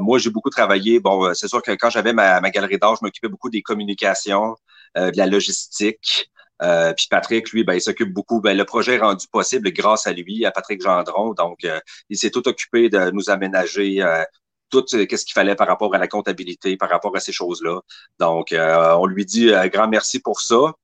moi, 0.00 0.18
j'ai 0.18 0.30
beaucoup 0.30 0.50
travaillé. 0.50 1.00
Bon, 1.00 1.32
c'est 1.34 1.48
sûr 1.48 1.62
que 1.62 1.72
quand 1.72 1.90
j'avais 1.90 2.12
ma, 2.12 2.40
ma 2.40 2.50
galerie 2.50 2.78
d'art, 2.78 2.96
je 2.96 3.04
m'occupais 3.04 3.28
beaucoup 3.28 3.50
des 3.50 3.62
communications, 3.62 4.56
de 4.96 5.16
la 5.16 5.26
logistique. 5.26 6.29
Euh, 6.62 6.92
puis 6.94 7.06
Patrick, 7.10 7.50
lui, 7.52 7.64
ben, 7.64 7.74
il 7.74 7.80
s'occupe 7.80 8.12
beaucoup. 8.12 8.40
Ben, 8.40 8.56
le 8.56 8.64
projet 8.64 8.94
est 8.94 8.98
rendu 9.00 9.26
possible 9.28 9.70
grâce 9.72 10.06
à 10.06 10.12
lui, 10.12 10.44
à 10.44 10.50
Patrick 10.50 10.82
Gendron. 10.82 11.34
Donc, 11.34 11.64
euh, 11.64 11.80
il 12.08 12.16
s'est 12.16 12.30
tout 12.30 12.46
occupé 12.48 12.88
de 12.88 13.10
nous 13.10 13.30
aménager 13.30 14.02
euh, 14.02 14.22
tout 14.70 14.84
ce 14.86 14.96
qu'il 14.96 15.32
fallait 15.34 15.56
par 15.56 15.66
rapport 15.66 15.94
à 15.94 15.98
la 15.98 16.06
comptabilité, 16.06 16.76
par 16.76 16.90
rapport 16.90 17.16
à 17.16 17.20
ces 17.20 17.32
choses-là. 17.32 17.80
Donc, 18.20 18.54
on 18.54 19.06
lui 19.06 19.24
dit 19.24 19.52
un 19.52 19.66
grand 19.66 19.88
merci 19.88 20.20
pour 20.20 20.40
ça. 20.40 20.74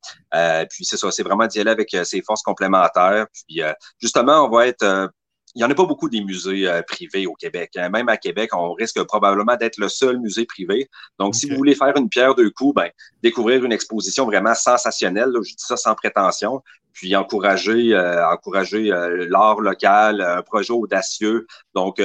puis 0.69 0.85
c'est 0.85 0.97
ça, 0.97 1.13
c'est 1.13 1.23
vraiment 1.23 1.47
d'y 1.47 1.61
aller 1.61 1.71
avec 1.71 1.97
ses 2.03 2.21
forces 2.21 2.43
complémentaires. 2.43 3.27
Puis 3.33 3.61
justement, 4.01 4.45
on 4.45 4.51
va 4.51 4.67
être 4.67 5.13
il 5.57 5.61
n'y 5.61 5.65
en 5.65 5.71
a 5.71 5.75
pas 5.75 5.87
beaucoup 5.87 6.11
des 6.11 6.23
musées 6.23 6.69
euh, 6.69 6.83
privés 6.83 7.27
au 7.27 7.33
Québec. 7.33 7.71
Hein. 7.77 7.89
Même 7.89 8.11
à 8.11 8.19
Québec, 8.19 8.51
on 8.55 8.75
risque 8.75 9.03
probablement 9.05 9.57
d'être 9.57 9.79
le 9.79 9.89
seul 9.89 10.19
musée 10.19 10.45
privé. 10.45 10.91
Donc, 11.19 11.35
si 11.35 11.49
vous 11.49 11.57
voulez 11.57 11.75
faire 11.75 11.97
une 11.97 12.11
pierre 12.11 12.35
deux 12.35 12.51
coups, 12.51 12.75
ben, 12.75 12.91
découvrir 13.23 13.65
une 13.65 13.73
exposition 13.73 14.27
vraiment 14.27 14.55
sensationnelle, 14.55 15.31
je 15.43 15.49
dis 15.49 15.55
ça 15.57 15.79
sans 15.79 15.95
prétention, 15.95 16.63
puis 16.93 17.17
encourager, 17.17 17.95
euh, 17.95 18.29
encourager 18.29 18.93
euh, 18.93 19.27
l'art 19.31 19.61
local, 19.61 20.21
un 20.21 20.43
projet 20.43 20.75
audacieux. 20.75 21.47
Donc, 21.75 22.03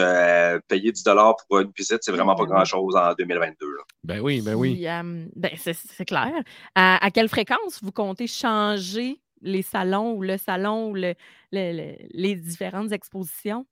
payer 0.70 0.94
10 0.94 1.04
dollars 1.04 1.36
pour 1.50 1.60
une 1.60 1.72
visite, 1.78 2.00
c'est 2.04 2.14
vraiment 2.14 2.36
pas 2.36 2.46
grand-chose 2.46 2.96
en 2.96 3.14
2022. 3.16 3.68
Ben 4.06 4.22
oui, 4.22 4.42
ben 4.42 4.56
oui. 4.56 4.86
ben 5.36 5.52
c'est 5.58 6.06
clair. 6.06 6.32
À, 6.76 7.06
à, 7.06 7.12
quelle 7.12 7.28
fréquence 7.28 7.80
vous 7.84 7.92
comptez 7.92 8.28
changer 8.28 9.20
les 9.42 9.62
salons 9.62 10.14
ou 10.14 10.22
le 10.24 10.38
salon 10.38 10.90
ou 10.90 10.96
le- 10.96 11.16
le- 11.52 11.74
le- 11.74 11.96
les 12.12 12.36
différentes 12.36 12.92
expositions? 12.92 13.66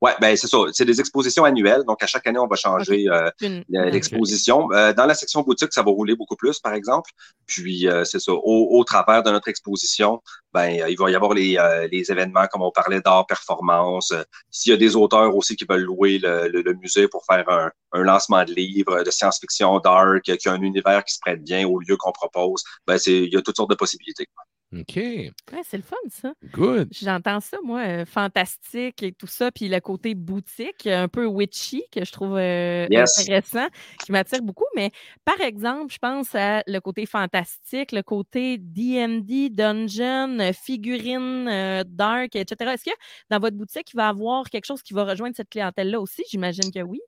Oui, 0.00 0.10
ben 0.20 0.36
c'est 0.36 0.48
ça. 0.48 0.58
C'est 0.72 0.84
des 0.84 1.00
expositions 1.00 1.44
annuelles. 1.44 1.82
Donc, 1.86 2.02
à 2.02 2.06
chaque 2.06 2.26
année, 2.26 2.38
on 2.38 2.46
va 2.46 2.56
changer 2.56 3.08
euh, 3.08 3.30
l'exposition. 3.90 4.68
Euh, 4.72 4.92
dans 4.92 5.06
la 5.06 5.14
section 5.14 5.40
boutique, 5.42 5.72
ça 5.72 5.82
va 5.82 5.90
rouler 5.90 6.14
beaucoup 6.14 6.36
plus, 6.36 6.58
par 6.60 6.74
exemple. 6.74 7.10
Puis, 7.46 7.88
euh, 7.88 8.04
c'est 8.04 8.18
ça. 8.20 8.32
Au, 8.32 8.78
au 8.78 8.84
travers 8.84 9.22
de 9.22 9.30
notre 9.30 9.48
exposition, 9.48 10.20
ben, 10.52 10.68
il 10.88 10.96
va 10.98 11.10
y 11.10 11.14
avoir 11.14 11.32
les, 11.32 11.56
les 11.90 12.10
événements, 12.10 12.46
comme 12.48 12.62
on 12.62 12.70
parlait, 12.70 13.00
d'art 13.00 13.26
performance. 13.26 14.12
S'il 14.50 14.70
y 14.70 14.74
a 14.74 14.76
des 14.78 14.94
auteurs 14.94 15.34
aussi 15.34 15.56
qui 15.56 15.64
veulent 15.68 15.82
louer 15.82 16.18
le, 16.18 16.48
le- 16.48 16.62
le 16.62 16.74
musée 16.74 17.08
pour 17.08 17.24
faire 17.24 17.48
un, 17.48 17.70
un 17.92 18.02
lancement 18.02 18.44
de 18.44 18.52
livres 18.52 19.02
de 19.02 19.10
science-fiction 19.10 19.78
dark, 19.80 20.22
qui 20.22 20.48
a 20.48 20.52
un 20.52 20.60
univers 20.62 21.02
qui 21.04 21.14
se 21.14 21.20
prête 21.20 21.42
bien 21.42 21.66
au 21.66 21.78
lieu 21.80 21.96
qu'on 21.96 22.12
propose, 22.12 22.62
ben, 22.86 22.98
c'est, 22.98 23.22
il 23.22 23.32
y 23.32 23.36
a 23.36 23.42
toutes 23.42 23.56
sortes 23.56 23.70
de 23.70 23.76
possibilités. 23.76 24.26
OK. 24.80 24.96
Ouais, 25.52 25.60
c'est 25.64 25.76
le 25.76 25.82
fun, 25.82 25.96
ça. 26.08 26.32
Good. 26.52 26.88
J'entends 26.90 27.40
ça, 27.40 27.58
moi, 27.64 27.80
euh, 27.86 28.04
fantastique 28.06 29.02
et 29.02 29.12
tout 29.12 29.26
ça, 29.26 29.50
puis 29.52 29.68
le 29.68 29.80
côté 29.80 30.14
boutique, 30.14 30.86
un 30.86 31.08
peu 31.08 31.26
witchy, 31.26 31.84
que 31.92 32.04
je 32.04 32.12
trouve 32.12 32.36
euh, 32.36 32.86
Yes. 32.88 33.18
intéressant, 33.18 33.66
qui 34.02 34.12
m'attire 34.12 34.42
beaucoup. 34.42 34.64
Mais 34.76 34.90
par 35.24 35.40
exemple, 35.40 35.92
je 35.92 35.98
pense 35.98 36.34
à 36.34 36.62
le 36.66 36.78
côté 36.80 37.06
fantastique, 37.06 37.92
le 37.92 38.02
côté 38.02 38.58
D&D, 38.58 39.50
dungeon, 39.50 40.38
figurines, 40.54 41.48
euh, 41.48 41.84
dark, 41.86 42.36
etc. 42.36 42.72
Est-ce 42.74 42.84
que 42.84 42.96
dans 43.30 43.38
votre 43.40 43.56
boutique, 43.56 43.90
il 43.92 43.96
va 43.96 44.06
y 44.06 44.10
avoir 44.10 44.48
quelque 44.50 44.66
chose 44.66 44.82
qui 44.82 44.94
va 44.94 45.04
rejoindre 45.04 45.34
cette 45.36 45.50
clientèle-là 45.50 46.00
aussi? 46.00 46.22
J'imagine 46.30 46.70
que 46.72 46.80
oui. 46.80 47.00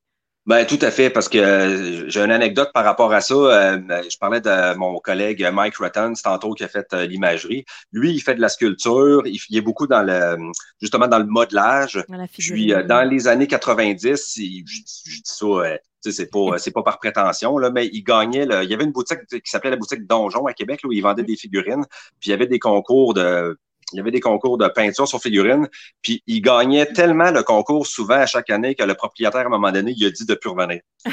Ben, 0.46 0.64
tout 0.64 0.78
à 0.82 0.92
fait, 0.92 1.10
parce 1.10 1.28
que 1.28 1.38
euh, 1.38 2.08
j'ai 2.08 2.20
une 2.20 2.30
anecdote 2.30 2.70
par 2.72 2.84
rapport 2.84 3.12
à 3.12 3.20
ça. 3.20 3.34
Euh, 3.34 3.78
je 4.08 4.16
parlais 4.16 4.40
de 4.40 4.74
mon 4.76 4.96
collègue 5.00 5.44
Mike 5.52 5.76
Rutten, 5.78 6.14
c'est 6.14 6.22
tantôt 6.22 6.52
qui 6.54 6.62
a 6.62 6.68
fait 6.68 6.86
euh, 6.94 7.04
l'imagerie. 7.04 7.64
Lui, 7.90 8.12
il 8.12 8.20
fait 8.20 8.36
de 8.36 8.40
la 8.40 8.48
sculpture, 8.48 9.22
il, 9.26 9.40
il 9.50 9.56
est 9.58 9.60
beaucoup 9.60 9.88
dans 9.88 10.02
le 10.04 10.36
justement 10.80 11.08
dans 11.08 11.18
le 11.18 11.26
modelage. 11.26 12.00
Dans 12.08 12.16
la 12.16 12.28
Puis 12.28 12.44
figurine. 12.44 12.86
dans 12.86 13.02
les 13.10 13.26
années 13.26 13.48
90, 13.48 14.36
il- 14.36 14.64
je, 14.68 14.76
je 15.10 15.16
dis 15.16 15.22
ça, 15.24 16.12
c'est 16.12 16.30
pas 16.30 16.58
c'est 16.58 16.70
pas 16.70 16.84
par 16.84 16.98
prétention 17.00 17.58
là, 17.58 17.70
mais 17.70 17.88
il 17.92 18.04
gagnait. 18.04 18.46
le- 18.46 18.62
il 18.62 18.70
y 18.70 18.74
avait 18.74 18.84
une 18.84 18.92
boutique 18.92 19.26
qui 19.28 19.50
s'appelait 19.50 19.70
la 19.70 19.76
boutique 19.76 20.06
Donjon 20.06 20.46
à 20.46 20.52
Québec 20.52 20.80
là, 20.84 20.88
où 20.88 20.92
il 20.92 21.00
vendait 21.02 21.24
des 21.24 21.34
figurines. 21.36 21.84
Puis 22.20 22.28
il 22.28 22.30
y 22.30 22.34
avait 22.34 22.46
des 22.46 22.60
concours 22.60 23.14
de 23.14 23.58
il 23.92 23.96
y 23.96 24.00
avait 24.00 24.10
des 24.10 24.20
concours 24.20 24.58
de 24.58 24.66
peinture 24.68 25.06
sur 25.06 25.20
figurines, 25.20 25.68
puis 26.02 26.22
il 26.26 26.40
gagnait 26.40 26.86
tellement 26.86 27.30
le 27.30 27.42
concours 27.42 27.86
souvent 27.86 28.14
à 28.16 28.26
chaque 28.26 28.50
année 28.50 28.74
que 28.74 28.82
le 28.82 28.94
propriétaire, 28.94 29.42
à 29.42 29.46
un 29.46 29.48
moment 29.50 29.70
donné, 29.72 29.92
il 29.96 30.06
a 30.06 30.10
dit 30.10 30.26
de 30.26 30.34
plus 30.34 30.50
revenir. 30.50 30.80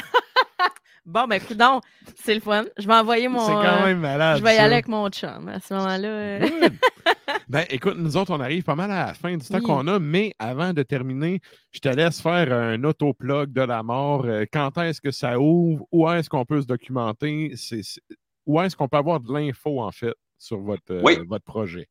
Bon, 1.06 1.26
ben, 1.26 1.36
écoute 1.36 1.58
donc, 1.58 1.82
c'est 2.24 2.34
le 2.34 2.40
fun. 2.40 2.64
Je 2.78 2.86
vais 2.86 2.94
envoyer 2.94 3.28
mon. 3.28 3.38
C'est 3.46 3.52
quand 3.52 3.82
euh, 3.82 3.86
même 3.88 3.98
malade. 4.00 4.38
je 4.38 4.42
vais 4.42 4.54
y 4.54 4.58
aller 4.58 4.72
avec 4.72 4.88
mon 4.88 5.10
chum 5.10 5.48
à 5.48 5.60
ce 5.60 5.74
moment-là. 5.74 6.08
euh. 6.08 6.48
Ben, 7.48 7.66
écoute, 7.68 7.96
nous 7.98 8.16
autres, 8.16 8.32
on 8.34 8.40
arrive 8.40 8.62
pas 8.62 8.74
mal 8.74 8.90
à 8.90 9.06
la 9.08 9.12
fin 9.14 9.36
du 9.36 9.46
temps 9.46 9.58
Oui. 9.58 9.62
qu'on 9.64 9.86
a, 9.86 9.98
mais 9.98 10.32
avant 10.38 10.72
de 10.72 10.82
terminer, 10.82 11.40
je 11.72 11.80
te 11.80 11.88
laisse 11.90 12.22
faire 12.22 12.50
un 12.54 12.82
autoplug 12.84 13.52
de 13.52 13.60
la 13.60 13.82
mort. 13.82 14.24
Euh, 14.24 14.46
Quand 14.50 14.78
est-ce 14.78 15.02
que 15.02 15.10
ça 15.10 15.38
ouvre? 15.38 15.84
Où 15.92 16.08
est-ce 16.10 16.30
qu'on 16.30 16.46
peut 16.46 16.62
se 16.62 16.66
documenter? 16.66 17.52
C'est- 17.56 17.82
c'est- 17.82 18.00
Où 18.46 18.58
est-ce 18.62 18.74
qu'on 18.74 18.88
peut 18.88 18.96
avoir 18.96 19.20
de 19.20 19.30
l'info, 19.30 19.82
en 19.82 19.92
fait, 19.92 20.14
sur 20.38 20.58
votre, 20.58 20.90
euh, 20.90 21.02
Oui. 21.04 21.18
votre 21.28 21.44
projet? 21.44 21.86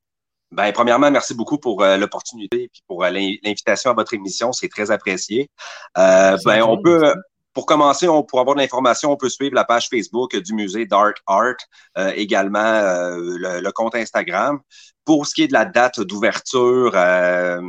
Ben, 0.54 0.72
premièrement, 0.72 1.10
merci 1.10 1.34
beaucoup 1.34 1.58
pour 1.58 1.82
euh, 1.82 1.98
l'opportunité 1.98 2.64
et 2.64 2.72
pour 2.88 3.04
euh, 3.04 3.10
l'in- 3.10 3.36
l'invitation 3.44 3.90
à 3.90 3.94
votre 3.94 4.14
émission. 4.14 4.52
C'est 4.52 4.70
très 4.70 4.92
apprécié. 4.92 5.50
Euh, 5.98 6.38
ben, 6.46 6.62
on 6.62 6.80
peut, 6.80 7.14
pour 7.54 7.66
commencer, 7.66 8.08
on, 8.08 8.24
pour 8.24 8.40
avoir 8.40 8.56
de 8.56 8.62
l'information, 8.62 9.12
on 9.12 9.18
peut 9.18 9.30
suivre 9.30 9.56
la 9.56 9.64
page 9.64 9.88
Facebook 9.90 10.36
du 10.36 10.54
musée 10.54 10.86
Dark 10.86 11.18
Art, 11.26 11.56
euh, 11.98 12.12
également 12.16 12.60
euh, 12.60 13.18
le, 13.18 13.62
le 13.62 13.72
compte 13.72 13.96
Instagram. 13.96 14.60
Pour 15.06 15.26
ce 15.28 15.34
qui 15.34 15.44
est 15.44 15.48
de 15.48 15.54
la 15.54 15.66
date 15.66 16.00
d'ouverture, 16.00 16.92
euh, 16.96 17.60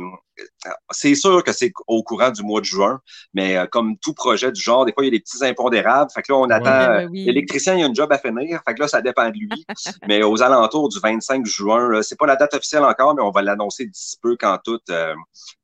c'est 0.91 1.15
sûr 1.15 1.43
que 1.43 1.51
c'est 1.51 1.71
au 1.87 2.03
courant 2.03 2.31
du 2.31 2.43
mois 2.43 2.61
de 2.61 2.65
juin, 2.65 2.99
mais 3.33 3.57
euh, 3.57 3.65
comme 3.65 3.97
tout 3.97 4.13
projet 4.13 4.51
du 4.51 4.61
genre, 4.61 4.85
des 4.85 4.93
fois, 4.93 5.03
il 5.03 5.07
y 5.07 5.09
a 5.09 5.11
des 5.11 5.19
petits 5.19 5.43
impondérables. 5.45 6.11
Fait 6.11 6.21
que 6.21 6.31
là, 6.31 6.37
on 6.37 6.49
attend. 6.49 6.63
Ben 6.63 7.05
oui, 7.05 7.09
oui. 7.11 7.25
L'électricien, 7.25 7.75
il 7.75 7.83
a 7.83 7.87
une 7.87 7.95
job 7.95 8.11
à 8.11 8.17
finir. 8.17 8.61
Fait 8.67 8.73
que 8.73 8.81
là, 8.81 8.87
ça 8.87 9.01
dépend 9.01 9.29
de 9.29 9.35
lui. 9.35 9.65
mais 10.07 10.23
aux 10.23 10.41
alentours 10.41 10.89
du 10.89 10.99
25 10.99 11.45
juin, 11.45 12.01
c'est 12.01 12.17
pas 12.17 12.25
la 12.25 12.35
date 12.35 12.53
officielle 12.53 12.83
encore, 12.83 13.15
mais 13.15 13.21
on 13.21 13.31
va 13.31 13.41
l'annoncer 13.41 13.85
d'ici 13.85 14.17
peu 14.21 14.35
quand 14.39 14.57
tout, 14.63 14.79
euh, 14.89 15.13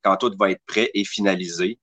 quand 0.03 0.17
tout 0.17 0.31
va 0.39 0.51
être 0.51 0.61
prêt 0.65 0.89
et 0.93 1.03
finalisé. 1.03 1.79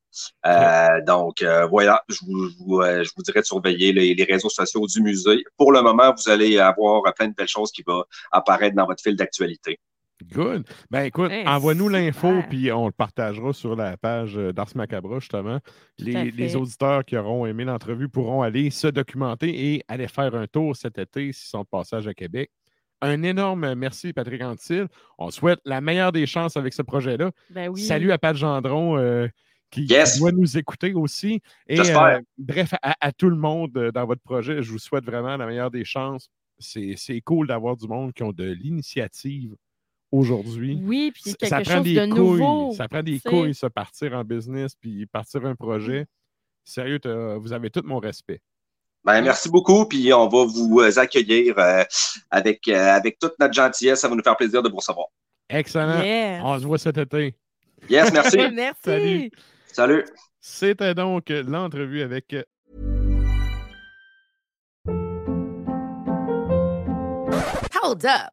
Euh, 0.46 1.00
donc 1.06 1.42
euh, 1.42 1.66
voilà, 1.66 2.02
je 2.08 2.18
vous, 2.24 2.48
je 2.48 2.54
vous, 2.58 2.80
euh, 2.80 3.04
je 3.04 3.10
vous 3.16 3.22
dirais 3.22 3.40
de 3.40 3.46
surveiller 3.46 3.92
les, 3.92 4.14
les 4.14 4.24
réseaux 4.24 4.48
sociaux 4.48 4.86
du 4.86 5.00
musée. 5.02 5.44
Pour 5.56 5.72
le 5.72 5.82
moment, 5.82 6.14
vous 6.14 6.30
allez 6.30 6.58
avoir 6.58 7.02
plein 7.14 7.28
de 7.28 7.34
belles 7.34 7.48
choses 7.48 7.70
qui 7.70 7.82
vont 7.86 8.04
apparaître 8.32 8.76
dans 8.76 8.86
votre 8.86 9.02
fil 9.02 9.16
d'actualité. 9.16 9.78
Good. 10.24 10.66
Ben 10.90 11.02
écoute, 11.04 11.30
Hey, 11.30 11.46
envoie-nous 11.46 11.88
l'info, 11.88 12.42
puis 12.50 12.72
on 12.72 12.86
le 12.86 12.92
partagera 12.92 13.52
sur 13.52 13.76
la 13.76 13.96
page 13.96 14.36
euh, 14.36 14.52
d'Ars 14.52 14.68
Macabra, 14.74 15.20
justement. 15.20 15.60
Les, 15.98 16.56
auditeurs 16.56 17.04
qui 17.04 17.16
auront 17.16 17.46
aimé 17.46 17.64
l'entrevue 17.64 18.08
pourront 18.08 18.42
aller 18.42 18.70
se 18.70 18.88
documenter 18.88 19.74
et 19.74 19.84
aller 19.88 20.08
faire 20.08 20.34
un 20.34 20.46
tour 20.46 20.76
cet 20.76 20.98
été 20.98 21.32
s'ils 21.32 21.48
sont 21.48 21.62
de 21.62 21.68
passage 21.70 22.08
à 22.08 22.14
Québec. 22.14 22.50
Un 23.00 23.22
énorme 23.22 23.74
merci, 23.74 24.12
Patrick 24.12 24.42
Antil. 24.42 24.86
On 25.18 25.30
souhaite 25.30 25.60
la 25.64 25.80
meilleure 25.80 26.10
des 26.10 26.26
chances 26.26 26.56
avec 26.56 26.74
ce 26.74 26.82
projet-là. 26.82 27.30
Ben 27.50 27.68
oui. 27.68 27.80
Salut 27.80 28.10
à 28.10 28.18
Pat 28.18 28.36
Gendron 28.36 28.98
euh, 28.98 29.28
qui, 29.70 29.84
Yes. 29.84 30.18
doit 30.18 30.32
nous 30.32 30.58
écouter 30.58 30.94
aussi. 30.94 31.40
Et 31.68 31.76
J'espère. 31.76 32.02
euh, 32.02 32.20
bref, 32.38 32.74
à, 32.82 32.96
à 33.00 33.12
tout 33.12 33.30
le 33.30 33.36
monde 33.36 33.70
dans 33.94 34.04
votre 34.04 34.22
projet, 34.22 34.62
je 34.64 34.72
vous 34.72 34.78
souhaite 34.80 35.04
vraiment 35.04 35.36
la 35.36 35.46
meilleure 35.46 35.70
des 35.70 35.84
chances. 35.84 36.28
C'est 36.58 36.94
c'est 36.96 37.20
cool 37.20 37.46
d'avoir 37.46 37.76
du 37.76 37.86
monde 37.86 38.12
qui 38.12 38.24
ont 38.24 38.32
de 38.32 38.50
l'initiative 38.50 39.54
aujourd'hui. 40.12 40.80
Oui, 40.82 41.10
puis 41.12 41.30
Ça- 41.30 41.36
quelque 41.36 41.48
ça 41.50 41.60
prend 41.60 41.74
chose 41.76 41.84
des 41.84 41.94
de 41.94 42.06
couilles. 42.06 42.18
nouveau. 42.18 42.72
Ça 42.72 42.88
prend 42.88 43.02
des 43.02 43.20
couilles, 43.20 43.54
se 43.54 43.66
partir 43.66 44.12
en 44.14 44.24
business 44.24 44.74
puis 44.74 45.06
partir 45.06 45.44
un 45.44 45.54
projet. 45.54 46.06
Sérieux, 46.64 47.00
vous 47.40 47.52
avez 47.52 47.70
tout 47.70 47.82
mon 47.84 47.98
respect. 47.98 48.40
Ben, 49.04 49.22
merci 49.22 49.48
beaucoup, 49.48 49.86
puis 49.86 50.12
on 50.12 50.28
va 50.28 50.44
vous 50.44 50.80
euh, 50.80 50.98
accueillir 50.98 51.56
euh, 51.58 51.84
avec, 52.30 52.66
euh, 52.68 52.74
avec 52.96 53.18
toute 53.18 53.32
notre 53.38 53.54
gentillesse. 53.54 54.00
Ça 54.00 54.08
va 54.08 54.14
nous 54.16 54.22
faire 54.22 54.36
plaisir 54.36 54.62
de 54.62 54.68
vous 54.68 54.76
recevoir. 54.76 55.06
Excellent. 55.48 56.02
Yes. 56.02 56.42
On 56.44 56.58
se 56.58 56.66
voit 56.66 56.78
cet 56.78 56.98
été. 56.98 57.34
Yes, 57.88 58.12
merci. 58.12 58.36
Merci. 58.52 58.80
Salut. 58.84 59.30
Salut. 59.66 60.04
C'était 60.40 60.94
donc 60.94 61.28
l'entrevue 61.30 62.02
avec 62.02 62.34
Hold 67.82 68.04
up. 68.04 68.32